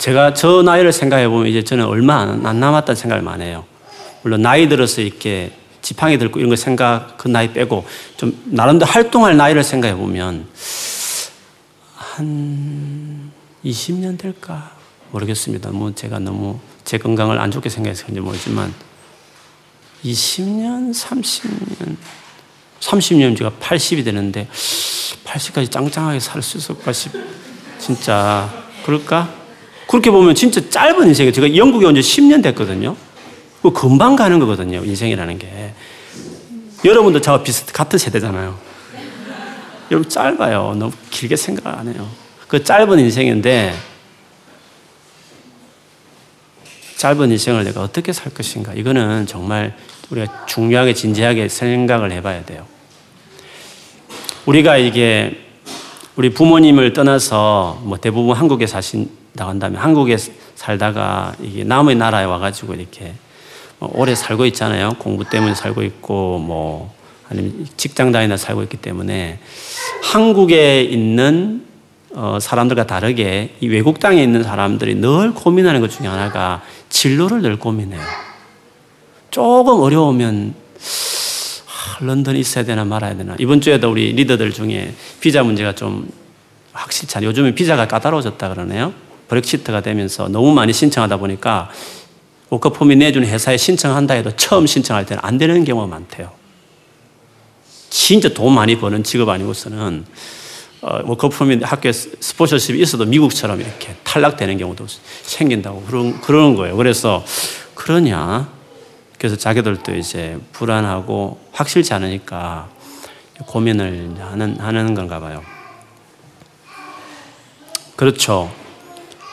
제가 0.03 0.33
저 0.33 0.63
나이를 0.63 0.91
생각해 0.91 1.29
보면 1.29 1.47
이제 1.47 1.63
저는 1.63 1.85
얼마 1.85 2.19
안, 2.19 2.45
안 2.45 2.59
남았다는 2.59 2.93
생각을 2.93 3.23
많이 3.23 3.45
해요. 3.45 3.63
물론 4.21 4.41
나이 4.41 4.67
들어서 4.67 4.99
이렇게 4.99 5.53
지팡이 5.81 6.17
들고 6.17 6.39
이런 6.39 6.49
거 6.49 6.57
생각 6.57 7.17
그 7.17 7.29
나이 7.29 7.53
빼고 7.53 7.85
좀 8.17 8.37
나름대로 8.43 8.91
활동할 8.91 9.37
나이를 9.37 9.63
생각해 9.63 9.95
보면 9.95 10.45
한 11.95 13.31
20년 13.63 14.19
될까 14.19 14.75
모르겠습니다. 15.11 15.69
뭐 15.69 15.95
제가 15.95 16.19
너무 16.19 16.59
제 16.83 16.97
건강을 16.97 17.39
안 17.39 17.49
좋게 17.49 17.69
생각해서 17.69 18.03
그런지 18.03 18.19
모르지만 18.19 18.73
20년, 20.03 20.93
30년, 20.93 21.95
30년 22.81 23.37
제가 23.37 23.51
80이 23.51 24.03
되는데 24.03 24.49
80까지 25.23 25.71
짱짱하게 25.71 26.19
살 26.19 26.41
수 26.41 26.57
있을까 26.57 26.91
싶 26.91 27.13
진짜 27.79 28.49
그럴까? 28.85 29.42
그렇게 29.93 30.09
보면 30.09 30.33
진짜 30.33 30.59
짧은 30.71 31.07
인생이에요. 31.07 31.31
제가 31.31 31.55
영국에 31.55 31.85
온 31.85 31.93
지 31.93 32.01
10년 32.01 32.41
됐거든요. 32.41 32.95
그 33.61 33.69
금방 33.69 34.15
가는 34.15 34.39
거거든요. 34.39 34.83
인생이라는 34.83 35.37
게. 35.37 35.75
여러분도 36.83 37.21
저와 37.21 37.43
비슷 37.43 37.71
같은 37.71 37.99
세대잖아요. 37.99 38.57
여러분 39.91 40.09
짧아요. 40.09 40.73
너무 40.79 40.91
길게 41.11 41.35
생각 41.35 41.67
안 41.77 41.87
해요. 41.93 42.09
그 42.47 42.63
짧은 42.63 42.97
인생인데 42.97 43.75
짧은 46.97 47.29
인생을 47.29 47.63
내가 47.63 47.83
어떻게 47.83 48.13
살 48.13 48.33
것인가. 48.33 48.73
이거는 48.73 49.27
정말 49.27 49.77
우리가 50.09 50.47
중요하게 50.47 50.95
진지하게 50.95 51.49
생각을 51.49 52.11
해봐야 52.13 52.43
돼요. 52.45 52.65
우리가 54.47 54.77
이게 54.77 55.37
우리 56.15 56.33
부모님을 56.33 56.93
떠나서 56.93 57.79
뭐 57.83 57.99
대부분 57.99 58.35
한국에 58.35 58.65
사신 58.65 59.21
다고 59.35 59.49
한다면 59.49 59.81
한국에 59.81 60.17
살다가 60.55 61.33
이게 61.41 61.63
남의 61.63 61.95
나라에 61.95 62.25
와가지고 62.25 62.75
이렇게 62.75 63.13
뭐 63.79 63.91
오래 63.93 64.15
살고 64.15 64.45
있잖아요. 64.47 64.95
공부 64.99 65.27
때문에 65.27 65.55
살고 65.55 65.83
있고 65.83 66.39
뭐 66.39 66.93
아니면 67.29 67.67
직장 67.77 68.11
다니다 68.11 68.37
살고 68.37 68.63
있기 68.63 68.77
때문에 68.77 69.39
한국에 70.03 70.83
있는 70.83 71.65
어, 72.15 72.37
사람들과 72.39 72.85
다르게 72.85 73.55
이 73.59 73.67
외국 73.67 73.99
땅에 73.99 74.21
있는 74.21 74.43
사람들이 74.43 74.95
늘 74.95 75.33
고민하는 75.33 75.81
것 75.81 75.89
중에 75.89 76.07
하나가 76.07 76.61
진로를 76.89 77.41
늘 77.41 77.57
고민해요. 77.57 78.01
조금 79.31 79.79
어려우면 79.79 80.53
아, 81.65 82.05
런던에 82.05 82.37
있어야 82.37 82.63
되나 82.65 82.85
말아야 82.85 83.17
되나. 83.17 83.35
이번 83.39 83.61
주에도 83.61 83.89
우리 83.89 84.13
리더들 84.13 84.53
중에 84.53 84.93
비자 85.19 85.41
문제가 85.41 85.73
좀 85.73 86.07
확실치 86.71 87.17
않아요. 87.17 87.29
요즘에 87.29 87.55
비자가 87.55 87.87
까다로워졌다 87.87 88.49
그러네요. 88.49 88.93
브렉시트가 89.27 89.81
되면서 89.81 90.27
너무 90.27 90.53
많이 90.53 90.73
신청하다 90.73 91.17
보니까 91.17 91.69
워커폼이 92.49 92.95
내준 92.97 93.25
회사에 93.25 93.57
신청한다 93.57 94.13
해도 94.13 94.35
처음 94.35 94.67
신청할 94.67 95.05
때는 95.05 95.21
안 95.23 95.37
되는 95.37 95.63
경우가 95.63 95.87
많대요. 95.87 96.31
진짜 97.89 98.29
돈 98.29 98.53
많이 98.53 98.77
버는 98.79 99.03
직업 99.03 99.29
아니고서는 99.29 100.05
어, 100.81 100.99
워커폼이 101.05 101.59
학교에 101.63 101.91
스포츠십이 101.91 102.81
있어도 102.81 103.05
미국처럼 103.05 103.61
이렇게 103.61 103.95
탈락되는 104.03 104.57
경우도 104.57 104.85
생긴다고 105.23 105.83
그런, 105.83 106.19
그러는 106.19 106.55
거예요. 106.55 106.75
그래서 106.75 107.23
그러냐. 107.73 108.51
그래서 109.17 109.37
자기들도 109.37 109.95
이제 109.95 110.37
불안하고 110.51 111.39
확실치 111.53 111.93
않으니까 111.93 112.69
고민을 113.45 114.15
하는, 114.19 114.59
하는 114.59 114.93
건가 114.93 115.19
봐요. 115.19 115.41
그렇죠. 117.95 118.51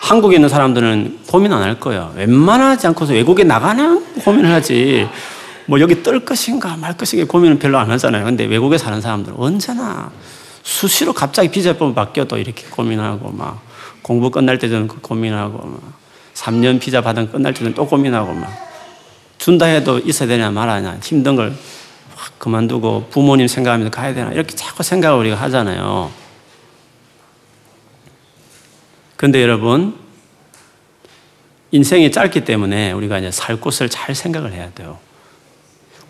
한국에 0.01 0.37
있는 0.37 0.49
사람들은 0.49 1.21
고민 1.29 1.53
안 1.53 1.63
할 1.63 1.79
거예요. 1.79 2.13
웬만하지 2.17 2.87
않고서 2.89 3.13
외국에 3.13 3.45
나가는 3.45 4.05
고민을 4.25 4.51
하지. 4.53 5.09
뭐 5.67 5.79
여기 5.81 6.03
뜰 6.03 6.25
것인가 6.25 6.77
말 6.77 6.97
것인가 6.97 7.27
고민은 7.31 7.59
별로 7.59 7.79
안 7.79 7.91
하잖아요. 7.91 8.25
근데 8.25 8.45
외국에 8.45 8.77
사는 8.79 9.01
사람들은 9.01 9.37
언제나 9.39 10.11
수시로 10.63 11.13
갑자기 11.13 11.49
비자법이 11.51 11.95
바뀌어도 11.95 12.39
이렇게 12.39 12.65
고민하고 12.71 13.31
막 13.31 13.61
공부 14.03 14.31
끝날 14.31 14.59
때는 14.59 14.89
그 14.89 15.01
고민하고 15.01 15.59
막 15.59 15.81
3년 16.35 16.81
비자 16.81 17.01
받은 17.03 17.31
끝날 17.31 17.55
때는 17.55 17.75
또 17.75 17.87
고민하고 17.87 18.33
막 18.33 18.51
준다 19.39 19.67
해도 19.67 19.99
있어야 19.99 20.29
되냐 20.29 20.51
말하냐 20.51 20.99
힘든 21.03 21.37
걸 21.37 21.53
확 22.21 22.39
그만두고 22.39 23.07
부모님 23.11 23.49
생각하면서 23.49 23.91
가야 23.91 24.13
되나 24.13 24.31
이렇게 24.33 24.55
자꾸 24.55 24.83
생각을 24.83 25.19
우리가 25.21 25.37
하잖아요. 25.37 26.11
근데 29.21 29.43
여러분 29.43 29.95
인생이 31.73 32.11
짧기 32.11 32.47
때문에 32.47 32.93
우리가 32.93 33.19
이제 33.19 33.31
살 33.31 33.57
곳을 33.57 33.91
잘 33.91 34.15
생각을 34.15 34.55
해야 34.55 34.71
돼요. 34.71 34.99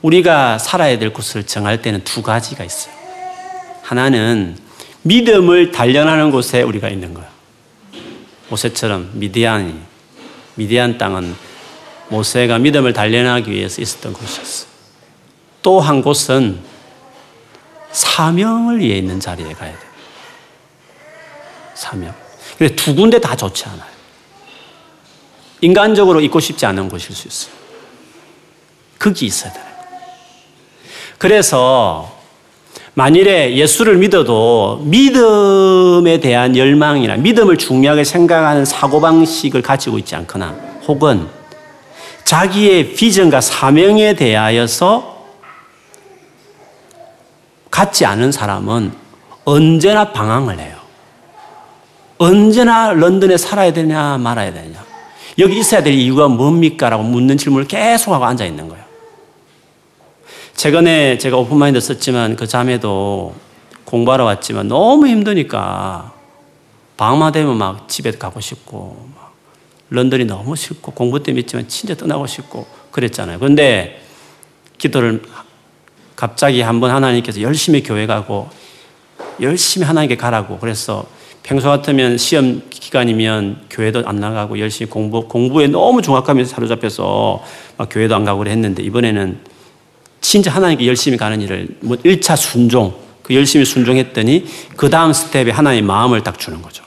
우리가 0.00 0.58
살아야 0.58 0.96
될 0.96 1.12
곳을 1.12 1.44
정할 1.44 1.82
때는 1.82 2.04
두 2.04 2.22
가지가 2.22 2.62
있어요. 2.62 2.94
하나는 3.82 4.56
믿음을 5.02 5.72
단련하는 5.72 6.30
곳에 6.30 6.62
우리가 6.62 6.88
있는 6.88 7.12
거예요. 7.12 7.28
모세처럼 8.48 9.10
미디안이 9.14 9.74
미디안 10.54 10.96
땅은 10.96 11.34
모세가 12.10 12.60
믿음을 12.60 12.92
단련하기 12.92 13.50
위해서 13.50 13.82
있었던 13.82 14.12
곳이었어. 14.12 14.68
또한 15.62 16.00
곳은 16.00 16.60
사명을 17.90 18.78
위해 18.78 18.98
있는 18.98 19.18
자리에 19.18 19.52
가야 19.54 19.72
돼. 19.72 19.86
사명. 21.74 22.29
근데 22.58 22.74
두 22.74 22.94
군데 22.94 23.20
다 23.20 23.36
좋지 23.36 23.64
않아요. 23.66 23.90
인간적으로 25.60 26.20
있고 26.20 26.40
싶지 26.40 26.66
않은 26.66 26.88
곳일 26.88 27.14
수 27.14 27.28
있어요. 27.28 27.54
극이 28.98 29.26
있어야 29.26 29.52
되는 29.52 29.66
거예요. 29.66 29.80
그래서 31.18 32.20
만일에 32.94 33.56
예수를 33.56 33.96
믿어도 33.96 34.82
믿음에 34.84 36.18
대한 36.18 36.56
열망이나 36.56 37.16
믿음을 37.16 37.56
중요하게 37.56 38.04
생각하는 38.04 38.64
사고방식을 38.64 39.62
가지고 39.62 39.98
있지 39.98 40.16
않거나 40.16 40.54
혹은 40.88 41.28
자기의 42.24 42.94
비전과 42.94 43.40
사명에 43.40 44.14
대하여서 44.14 45.26
갖지 47.70 48.04
않은 48.04 48.32
사람은 48.32 48.92
언제나 49.44 50.12
방황을 50.12 50.58
해요. 50.58 50.79
언제나 52.20 52.92
런던에 52.92 53.38
살아야 53.38 53.72
되냐 53.72 54.18
말아야 54.18 54.52
되냐. 54.52 54.84
여기 55.38 55.58
있어야 55.58 55.82
될 55.82 55.94
이유가 55.94 56.28
뭡니까? 56.28 56.90
라고 56.90 57.02
묻는 57.02 57.38
질문을 57.38 57.66
계속하고 57.66 58.26
앉아 58.26 58.44
있는 58.44 58.68
거예요. 58.68 58.84
최근에 60.54 61.16
제가 61.16 61.38
오픈마인드 61.38 61.80
썼지만 61.80 62.36
그 62.36 62.46
자매도 62.46 63.34
공부하러 63.86 64.24
왔지만 64.24 64.68
너무 64.68 65.06
힘드니까 65.06 66.12
방학만 66.98 67.32
되면 67.32 67.56
막 67.56 67.88
집에 67.88 68.10
가고 68.10 68.38
싶고 68.38 69.08
막 69.14 69.34
런던이 69.88 70.26
너무 70.26 70.56
싫고 70.56 70.92
공부 70.92 71.22
때문에 71.22 71.40
있지만 71.40 71.68
진짜 71.68 71.94
떠나고 71.94 72.26
싶고 72.26 72.66
그랬잖아요. 72.90 73.38
그런데 73.38 74.02
기도를 74.76 75.22
갑자기 76.16 76.60
한번 76.60 76.90
하나님께서 76.90 77.40
열심히 77.40 77.82
교회 77.82 78.06
가고 78.06 78.50
열심히 79.40 79.86
하나님께 79.86 80.18
가라고 80.18 80.58
그래서 80.58 81.06
평소 81.50 81.68
같으면 81.68 82.16
시험 82.16 82.62
기간이면 82.70 83.62
교회도 83.70 84.04
안 84.06 84.20
나가고 84.20 84.60
열심히 84.60 84.88
공부 84.88 85.26
공부에 85.26 85.66
너무 85.66 86.00
중압감에 86.00 86.44
사로잡혀서 86.44 87.42
막 87.76 87.88
교회도 87.90 88.14
안 88.14 88.24
가고 88.24 88.38
그랬는데 88.38 88.84
이번에는 88.84 89.36
진짜 90.20 90.52
하나님께 90.52 90.86
열심히 90.86 91.16
가는 91.16 91.40
일을 91.40 91.66
뭐 91.80 91.96
1차 91.96 92.36
순종, 92.36 92.94
그 93.24 93.34
열심히 93.34 93.64
순종했더니 93.64 94.44
그 94.76 94.90
다음 94.90 95.12
스텝에 95.12 95.50
하나님 95.50 95.88
마음을 95.88 96.22
딱 96.22 96.38
주는 96.38 96.62
거죠. 96.62 96.84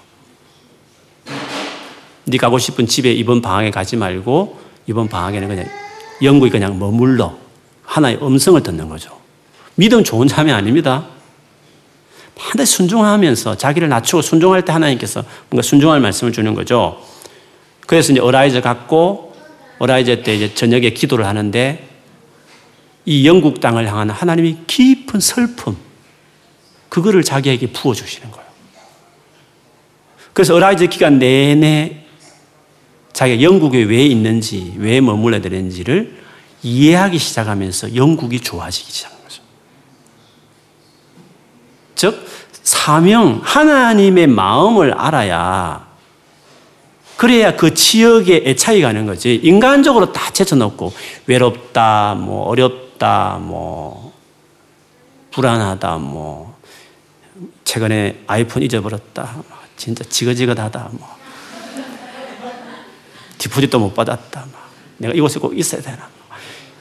네 2.24 2.38
가고 2.38 2.58
싶은 2.58 2.88
집에 2.88 3.12
이번 3.12 3.42
방학에 3.42 3.70
가지 3.70 3.98
말고 3.98 4.60
이번 4.88 5.10
방학에는 5.10 5.46
그냥 5.50 5.66
영국에 6.22 6.50
그냥 6.50 6.80
머물러 6.80 7.36
하나의 7.84 8.20
음성을 8.22 8.64
듣는 8.64 8.88
거죠. 8.88 9.12
믿음 9.76 10.06
좋은 10.06 10.30
자매 10.30 10.54
아닙니다. 10.54 11.04
반드시 12.36 12.74
순종하면서 12.78 13.58
자기를 13.58 13.90
낮추고 13.90 14.22
순종할 14.22 14.66
때 14.66 14.72
하나님께서 14.72 15.24
뭔가 15.50 15.62
순종할 15.62 16.00
말씀을 16.00 16.34
주는 16.34 16.54
거죠. 16.54 17.02
그래서 17.82 18.12
이제 18.12 18.22
Arise 18.22 18.62
갔고 18.62 19.36
Arise 19.80 20.24
때 20.24 20.36
이제 20.36 20.54
저녁에 20.54 20.92
기도를 20.92 21.26
하는데 21.26 21.90
이 23.06 23.28
영국 23.28 23.60
땅을 23.60 23.88
향한 23.88 24.10
하나님의 24.10 24.60
깊은 24.66 25.20
슬픔, 25.20 25.76
그거를 26.90 27.24
자기에게 27.24 27.68
부어 27.68 27.94
주시는 27.94 28.32
거예요. 28.32 28.48
그래서 30.32 30.56
Arise 30.56 30.88
기간 30.88 31.20
내내 31.20 32.06
자기가 33.12 33.42
영국에 33.44 33.84
왜 33.84 34.06
있는지, 34.06 34.74
왜 34.78 35.00
머물러야 35.02 35.42
되는지를 35.42 36.18
이해하기 36.64 37.20
시작하면서 37.20 37.96
영국이 37.96 38.40
좋아지기 38.40 38.92
거죠. 38.92 39.13
즉, 42.04 42.28
사명, 42.52 43.40
하나님의 43.42 44.28
마음을 44.28 44.92
알아야 44.92 45.88
그래야 47.16 47.56
그 47.56 47.74
지역에 47.74 48.44
애착이 48.46 48.82
가는 48.82 49.06
거지. 49.06 49.36
인간적으로 49.42 50.12
다 50.12 50.30
제쳐놓고 50.32 50.92
외롭다, 51.28 52.16
뭐 52.16 52.50
어렵다, 52.50 53.38
뭐 53.40 54.12
불안하다, 55.32 55.98
뭐 56.00 56.58
최근에 57.64 58.24
아이폰 58.28 58.64
잊어버렸다, 58.64 59.36
진짜 59.78 60.04
지긋지긋하다, 60.04 60.90
뭐 60.92 61.08
디포짓도 63.38 63.80
못 63.80 63.94
받았다, 63.94 64.46
막. 64.52 64.70
내가 64.98 65.14
이곳에 65.14 65.40
꼭 65.40 65.58
있어야 65.58 65.82
되나. 65.82 66.10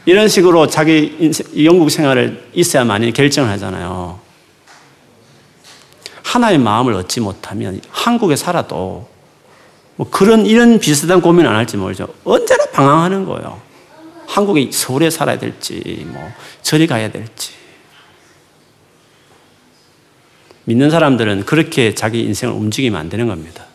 이런 0.04 0.26
식으로 0.26 0.66
자기 0.66 1.30
영국 1.64 1.90
생활을 1.90 2.48
있어야만이 2.54 3.12
결정을 3.12 3.48
하잖아요. 3.50 4.31
하나의 6.32 6.56
마음을 6.56 6.94
얻지 6.94 7.20
못하면 7.20 7.78
한국에 7.90 8.36
살아도 8.36 9.06
뭐 9.96 10.08
그런 10.10 10.46
이런 10.46 10.78
비슷한 10.78 11.20
고민 11.20 11.46
안 11.46 11.54
할지 11.54 11.76
모르죠. 11.76 12.08
언제나 12.24 12.64
방황하는 12.72 13.26
거예요. 13.26 13.60
한국에 14.26 14.70
서울에 14.72 15.10
살아야 15.10 15.38
될지 15.38 16.06
뭐 16.08 16.26
저리 16.62 16.86
가야 16.86 17.10
될지. 17.10 17.52
믿는 20.64 20.88
사람들은 20.88 21.44
그렇게 21.44 21.94
자기 21.94 22.22
인생을 22.22 22.54
움직이면 22.54 22.98
안 22.98 23.10
되는 23.10 23.26
겁니다. 23.26 23.66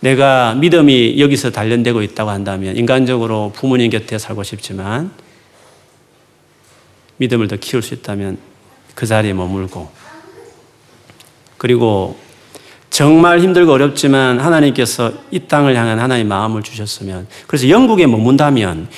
내가 0.00 0.54
믿음이 0.54 1.20
여기서 1.20 1.52
단련되고 1.52 2.02
있다고 2.02 2.30
한다면 2.30 2.76
인간적으로 2.76 3.52
부모님 3.54 3.90
곁에 3.90 4.18
살고 4.18 4.42
싶지만 4.42 5.12
믿음을 7.18 7.46
더 7.46 7.56
키울 7.56 7.82
수 7.84 7.94
있다면 7.94 8.55
그 8.96 9.06
자리에 9.06 9.34
머물고 9.34 9.88
그리고 11.58 12.16
정말 12.90 13.40
힘들고 13.40 13.72
어렵지만 13.72 14.40
하나님께서 14.40 15.12
이 15.30 15.40
땅을 15.40 15.76
향한 15.76 16.00
하나님의 16.00 16.24
마음을 16.24 16.62
주셨으면 16.62 17.28
그래서 17.46 17.68
영국에 17.68 18.06
머문다면 18.06 18.88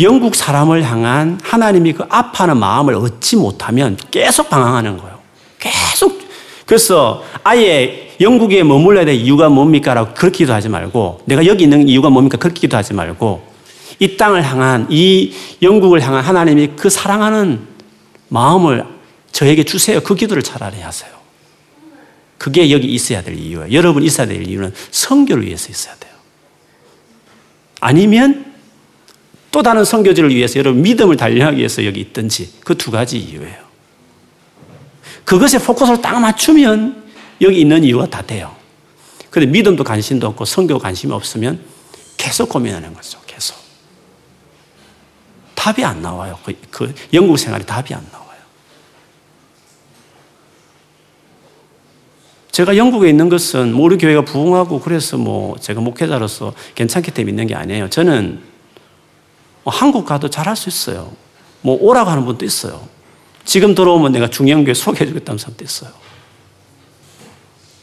영국 0.00 0.34
사람을 0.34 0.82
향한 0.82 1.38
하나님이 1.42 1.92
그 1.92 2.04
아파하는 2.08 2.58
마음을 2.58 2.96
얻지 2.96 3.36
못하면 3.36 3.96
계속 4.10 4.50
방황하는 4.50 4.98
거예요. 4.98 5.18
계속 5.60 6.20
그래서 6.66 7.22
아예 7.44 8.16
영국에 8.20 8.64
머물러야 8.64 9.04
될 9.04 9.14
이유가 9.14 9.48
뭡니까? 9.48 9.94
라고 9.94 10.14
그렇게 10.14 10.38
기도 10.38 10.52
하지 10.52 10.68
말고 10.68 11.20
내가 11.26 11.46
여기 11.46 11.62
있는 11.62 11.88
이유가 11.88 12.10
뭡니까? 12.10 12.38
그렇게 12.38 12.62
기도 12.62 12.76
하지 12.76 12.92
말고 12.92 13.42
이 14.00 14.16
땅을 14.16 14.42
향한 14.42 14.88
이 14.90 15.32
영국을 15.62 16.00
향한 16.00 16.24
하나님이 16.24 16.70
그 16.74 16.90
사랑하는 16.90 17.60
마음을 18.28 18.94
저에게 19.34 19.64
주세요. 19.64 20.00
그 20.00 20.14
기도를 20.14 20.44
차라리 20.44 20.80
하세요. 20.80 21.10
그게 22.38 22.70
여기 22.70 22.86
있어야 22.86 23.20
될 23.20 23.36
이유예요. 23.36 23.72
여러분 23.72 24.04
있어야 24.04 24.28
될 24.28 24.46
이유는 24.46 24.72
성교를 24.92 25.44
위해서 25.44 25.70
있어야 25.70 25.96
돼요. 25.96 26.12
아니면 27.80 28.54
또 29.50 29.62
다른 29.62 29.84
성교지를 29.84 30.32
위해서 30.34 30.58
여러분 30.60 30.82
믿음을 30.82 31.16
단련하기 31.16 31.58
위해서 31.58 31.84
여기 31.84 32.00
있든지 32.00 32.60
그 32.64 32.74
두 32.76 32.92
가지 32.92 33.18
이유예요. 33.18 33.64
그것에 35.24 35.58
포커스를 35.58 36.00
딱 36.00 36.20
맞추면 36.20 37.02
여기 37.40 37.60
있는 37.60 37.82
이유가 37.82 38.06
다 38.06 38.22
돼요. 38.22 38.54
근데 39.30 39.46
믿음도 39.46 39.82
관심도 39.82 40.28
없고 40.28 40.44
성교 40.44 40.78
관심이 40.78 41.12
없으면 41.12 41.60
계속 42.16 42.48
고민하는 42.48 42.94
거죠. 42.94 43.18
계속. 43.26 43.56
답이 45.56 45.84
안 45.84 46.02
나와요. 46.02 46.38
그, 46.44 46.54
그 46.70 46.94
영국 47.12 47.36
생활이 47.36 47.66
답이 47.66 47.92
안 47.94 48.06
나와요. 48.12 48.23
제가 52.54 52.76
영국에 52.76 53.08
있는 53.08 53.28
것은 53.28 53.72
뭐 53.72 53.84
우리 53.86 53.98
교회가 53.98 54.24
부흥하고 54.24 54.78
그래서 54.78 55.16
뭐 55.16 55.56
제가 55.58 55.80
목회자로서 55.80 56.54
괜찮기 56.76 57.10
때문에 57.10 57.32
있는 57.32 57.48
게 57.48 57.56
아니에요. 57.56 57.90
저는 57.90 58.38
뭐 59.64 59.74
한국 59.74 60.04
가도 60.04 60.30
잘할 60.30 60.54
수 60.54 60.68
있어요. 60.68 61.10
뭐 61.62 61.76
오라고 61.80 62.10
하는 62.10 62.24
분도 62.24 62.44
있어요. 62.44 62.80
지금 63.44 63.74
들어오면 63.74 64.12
내가 64.12 64.28
중형교회 64.30 64.72
소개해 64.72 65.04
주겠다는 65.04 65.36
사람도 65.36 65.64
있어요. 65.64 65.90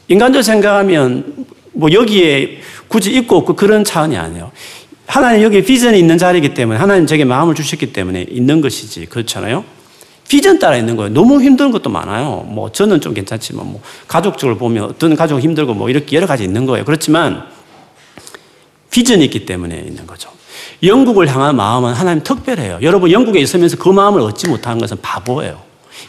인간적으로 0.07 0.41
생각하면 0.41 1.45
뭐 1.73 1.91
여기에 1.91 2.61
굳이 2.87 3.11
있고 3.11 3.39
없고 3.39 3.57
그런 3.57 3.83
차원이 3.83 4.15
아니에요. 4.15 4.53
하나님 5.05 5.43
여기 5.43 5.61
비전이 5.61 5.99
있는 5.99 6.17
자리이기 6.17 6.53
때문에 6.53 6.79
하나님 6.79 7.05
제게 7.07 7.25
마음을 7.25 7.55
주셨기 7.55 7.91
때문에 7.91 8.25
있는 8.29 8.61
것이지. 8.61 9.07
그렇잖아요? 9.07 9.65
비전 10.31 10.59
따라 10.59 10.77
있는 10.77 10.95
거예요. 10.95 11.13
너무 11.13 11.41
힘든 11.41 11.71
것도 11.71 11.89
많아요. 11.89 12.45
뭐 12.47 12.71
저는 12.71 13.01
좀 13.01 13.13
괜찮지만 13.13 13.69
뭐 13.69 13.81
가족적으로 14.07 14.57
보면 14.57 14.85
어떤 14.85 15.13
가족은 15.13 15.43
힘들고 15.43 15.73
뭐 15.73 15.89
이렇게 15.89 16.15
여러 16.15 16.25
가지 16.25 16.45
있는 16.45 16.65
거예요. 16.65 16.85
그렇지만 16.85 17.43
비전이 18.91 19.25
있기 19.25 19.45
때문에 19.45 19.77
있는 19.79 20.07
거죠. 20.07 20.29
영국을 20.83 21.27
향한 21.27 21.57
마음은 21.57 21.91
하나님 21.91 22.23
특별해요. 22.23 22.79
여러분 22.81 23.11
영국에 23.11 23.41
있으면서 23.41 23.75
그 23.75 23.89
마음을 23.89 24.21
얻지 24.21 24.47
못하는 24.47 24.79
것은 24.79 25.01
바보예요. 25.01 25.61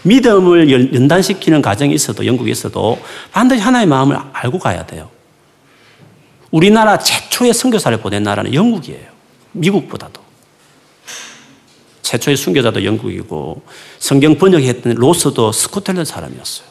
믿음을 0.05 0.95
연단시키는 0.95 1.61
과정이 1.61 1.93
있어도 1.93 2.25
영국에 2.25 2.53
있어도 2.53 3.01
반드시 3.33 3.61
하나의 3.61 3.87
마음을 3.87 4.17
알고 4.33 4.61
가야 4.61 4.87
돼요. 4.87 5.09
우리나라 6.53 6.97
최초의 6.97 7.55
선교사를 7.55 7.99
보낸 7.99 8.23
나라는 8.23 8.55
영국이에요. 8.55 9.09
미국보다도. 9.51 10.23
최초의 12.13 12.37
순교자도 12.37 12.85
영국이고 12.85 13.63
성경 13.99 14.37
번역했던 14.37 14.97
로스도 14.97 15.51
스코틀랜드 15.51 16.05
사람이었어요. 16.05 16.69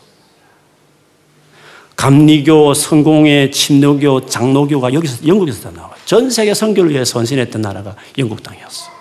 감리교, 1.95 2.73
성공회, 2.75 3.49
침노교, 3.49 4.27
장로교가 4.27 4.93
여기서 4.93 5.25
영국에서 5.25 5.71
나와요. 5.71 5.93
전 6.05 6.29
세계 6.29 6.53
선교를 6.53 6.91
위해 6.91 7.03
선신했던 7.05 7.61
나라가 7.61 7.95
영국 8.19 8.43
땅이었어요. 8.43 8.91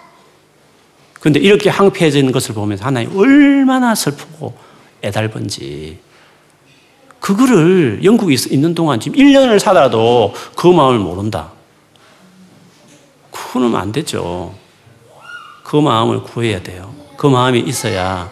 그런데 1.14 1.40
이렇게 1.40 1.68
황폐해진 1.68 2.32
것을 2.32 2.54
보면서 2.54 2.86
하나님 2.86 3.14
얼마나 3.16 3.94
슬프고 3.94 4.54
애달픈지 5.02 5.98
그거를 7.20 8.00
영국에 8.02 8.34
있는 8.50 8.74
동안 8.74 8.98
지금 8.98 9.18
1년을 9.18 9.58
살아도 9.58 10.32
그 10.56 10.66
마음을 10.66 10.98
모른다. 10.98 11.52
그러면 13.30 13.78
안 13.78 13.92
되죠. 13.92 14.54
그 15.70 15.76
마음을 15.76 16.24
구해야 16.24 16.60
돼요. 16.60 16.92
그 17.16 17.28
마음이 17.28 17.60
있어야 17.60 18.28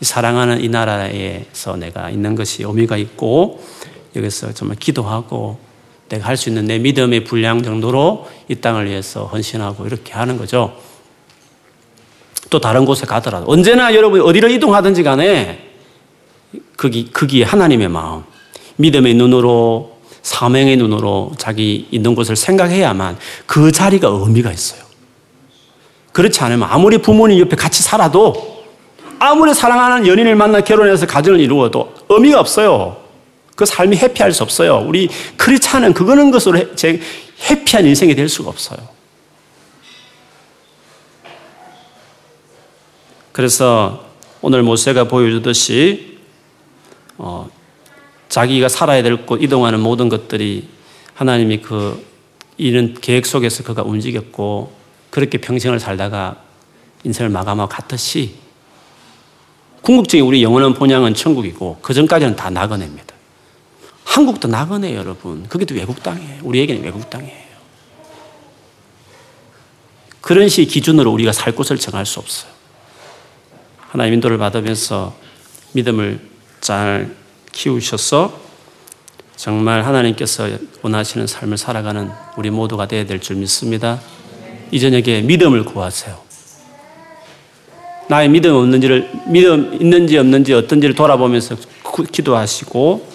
사랑하는 0.00 0.60
이 0.60 0.68
나라에서 0.68 1.76
내가 1.76 2.10
있는 2.10 2.34
것이 2.34 2.64
의미가 2.64 2.96
있고 2.96 3.62
여기서 4.16 4.52
정말 4.54 4.76
기도하고 4.76 5.56
내가 6.08 6.26
할 6.26 6.36
수 6.36 6.48
있는 6.48 6.64
내 6.64 6.80
믿음의 6.80 7.22
분량 7.22 7.62
정도로 7.62 8.28
이 8.48 8.56
땅을 8.56 8.86
위해서 8.86 9.26
헌신하고 9.26 9.86
이렇게 9.86 10.14
하는 10.14 10.36
거죠. 10.36 10.76
또 12.50 12.58
다른 12.58 12.84
곳에 12.84 13.06
가더라도 13.06 13.48
언제나 13.48 13.94
여러분이 13.94 14.24
어디로 14.24 14.48
이동하든지 14.48 15.04
간에 15.04 15.70
거기, 16.76 17.08
거기 17.12 17.44
하나님의 17.44 17.86
마음, 17.86 18.24
믿음의 18.78 19.14
눈으로 19.14 19.98
사명의 20.22 20.76
눈으로 20.78 21.34
자기 21.38 21.86
있는 21.92 22.16
곳을 22.16 22.34
생각해야만 22.34 23.16
그 23.46 23.70
자리가 23.70 24.08
의미가 24.08 24.50
있어요. 24.50 24.83
그렇지 26.14 26.40
않으면 26.42 26.68
아무리 26.70 26.98
부모님 26.98 27.40
옆에 27.40 27.56
같이 27.56 27.82
살아도 27.82 28.62
아무리 29.18 29.52
사랑하는 29.52 30.06
연인을 30.06 30.36
만나 30.36 30.60
결혼해서 30.60 31.06
가정을 31.06 31.40
이루어도 31.40 31.92
의미가 32.08 32.38
없어요. 32.38 33.02
그 33.56 33.66
삶이 33.66 33.96
해피할 33.96 34.32
수 34.32 34.44
없어요. 34.44 34.84
우리 34.86 35.08
크리스찬은 35.36 35.92
그거는 35.92 36.30
것으로 36.30 36.76
제 36.76 37.00
해피한 37.50 37.84
인생이 37.84 38.14
될 38.14 38.28
수가 38.28 38.48
없어요. 38.48 38.78
그래서 43.32 44.04
오늘 44.40 44.62
모세가 44.62 45.08
보여주듯이 45.08 46.18
어, 47.18 47.50
자기가 48.28 48.68
살아야 48.68 49.02
될 49.02 49.26
곳, 49.26 49.42
이동하는 49.42 49.80
모든 49.80 50.08
것들이 50.08 50.68
하나님이 51.14 51.58
그 51.58 52.04
이런 52.56 52.94
계획 53.00 53.26
속에서 53.26 53.64
그가 53.64 53.82
움직였고 53.82 54.83
그렇게 55.14 55.38
평생을 55.38 55.78
살다가 55.78 56.42
인생을 57.04 57.30
마감하고 57.30 57.68
갔듯이 57.68 58.34
궁극적인 59.82 60.26
우리 60.26 60.42
영원한 60.42 60.74
본향은 60.74 61.14
천국이고 61.14 61.78
그 61.82 61.94
전까지는 61.94 62.34
다 62.34 62.50
나그네입니다. 62.50 63.14
한국도 64.02 64.48
나그네 64.48 64.96
여러분. 64.96 65.46
그게 65.48 65.66
또 65.66 65.76
외국 65.76 66.02
땅이에요. 66.02 66.40
우리에게는 66.42 66.82
외국 66.82 67.08
땅이에요. 67.10 67.44
그런 70.20 70.48
식 70.48 70.64
기준으로 70.66 71.12
우리가 71.12 71.30
살 71.30 71.54
곳을 71.54 71.78
정할 71.78 72.04
수 72.06 72.18
없어요. 72.18 72.50
하나님 73.90 74.14
인도를 74.14 74.36
받으면서 74.36 75.14
믿음을 75.74 76.28
잘 76.60 77.14
키우셔서 77.52 78.40
정말 79.36 79.84
하나님께서 79.84 80.48
원하시는 80.82 81.28
삶을 81.28 81.56
살아가는 81.56 82.10
우리 82.36 82.50
모두가 82.50 82.88
되어야 82.88 83.06
될 83.06 83.20
줄 83.20 83.36
믿습니다. 83.36 84.00
이 84.74 84.80
저녁에 84.80 85.20
믿음을 85.20 85.64
구하세요. 85.64 86.18
나의 88.08 88.28
믿음 88.28 88.56
없는지를, 88.56 89.08
믿음 89.28 89.72
있는지 89.80 90.18
없는지 90.18 90.52
어떤지를 90.52 90.96
돌아보면서 90.96 91.54
기도하시고, 92.10 93.06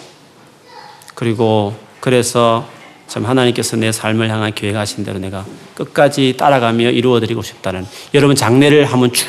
그리고 1.14 1.74
그래서 2.00 2.66
참 3.08 3.26
하나님께서 3.26 3.76
내 3.76 3.92
삶을 3.92 4.30
향한 4.30 4.54
계획하신 4.54 5.04
대로 5.04 5.18
내가 5.18 5.44
끝까지 5.74 6.34
따라가며 6.38 6.92
이루어드리고 6.92 7.42
싶다는 7.42 7.86
여러분 8.14 8.34
장례를 8.34 8.86
한번 8.86 9.12
쭉 9.12 9.26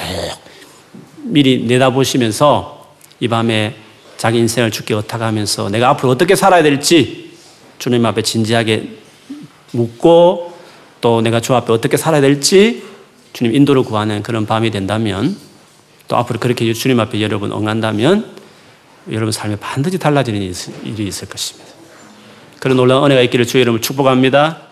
미리 1.23 1.65
내다보시면서 1.65 2.95
이 3.19 3.27
밤에 3.27 3.75
자기 4.15 4.37
인생을 4.37 4.71
죽게 4.71 4.93
어탁하면서 4.93 5.69
내가 5.69 5.89
앞으로 5.89 6.11
어떻게 6.11 6.35
살아야 6.35 6.63
될지 6.63 7.33
주님 7.77 8.05
앞에 8.05 8.21
진지하게 8.21 8.87
묻고 9.73 10.50
또 11.01 11.21
내가 11.21 11.39
주 11.41 11.55
앞에 11.55 11.73
어떻게 11.73 11.97
살아야 11.97 12.21
될지 12.21 12.83
주님 13.33 13.55
인도를 13.55 13.83
구하는 13.83 14.23
그런 14.23 14.45
밤이 14.45 14.71
된다면 14.71 15.35
또 16.07 16.15
앞으로 16.17 16.39
그렇게 16.39 16.71
주님 16.73 16.99
앞에 16.99 17.21
여러분 17.21 17.51
응한다면 17.51 18.35
여러분 19.09 19.31
삶에 19.31 19.55
반드시 19.55 19.97
달라지는 19.97 20.41
일이 20.41 21.07
있을 21.07 21.27
것입니다. 21.27 21.71
그런 22.59 22.77
놀라운 22.77 23.05
은혜가 23.05 23.21
있기를 23.23 23.47
주의 23.47 23.63
이름을 23.63 23.81
축복합니다. 23.81 24.70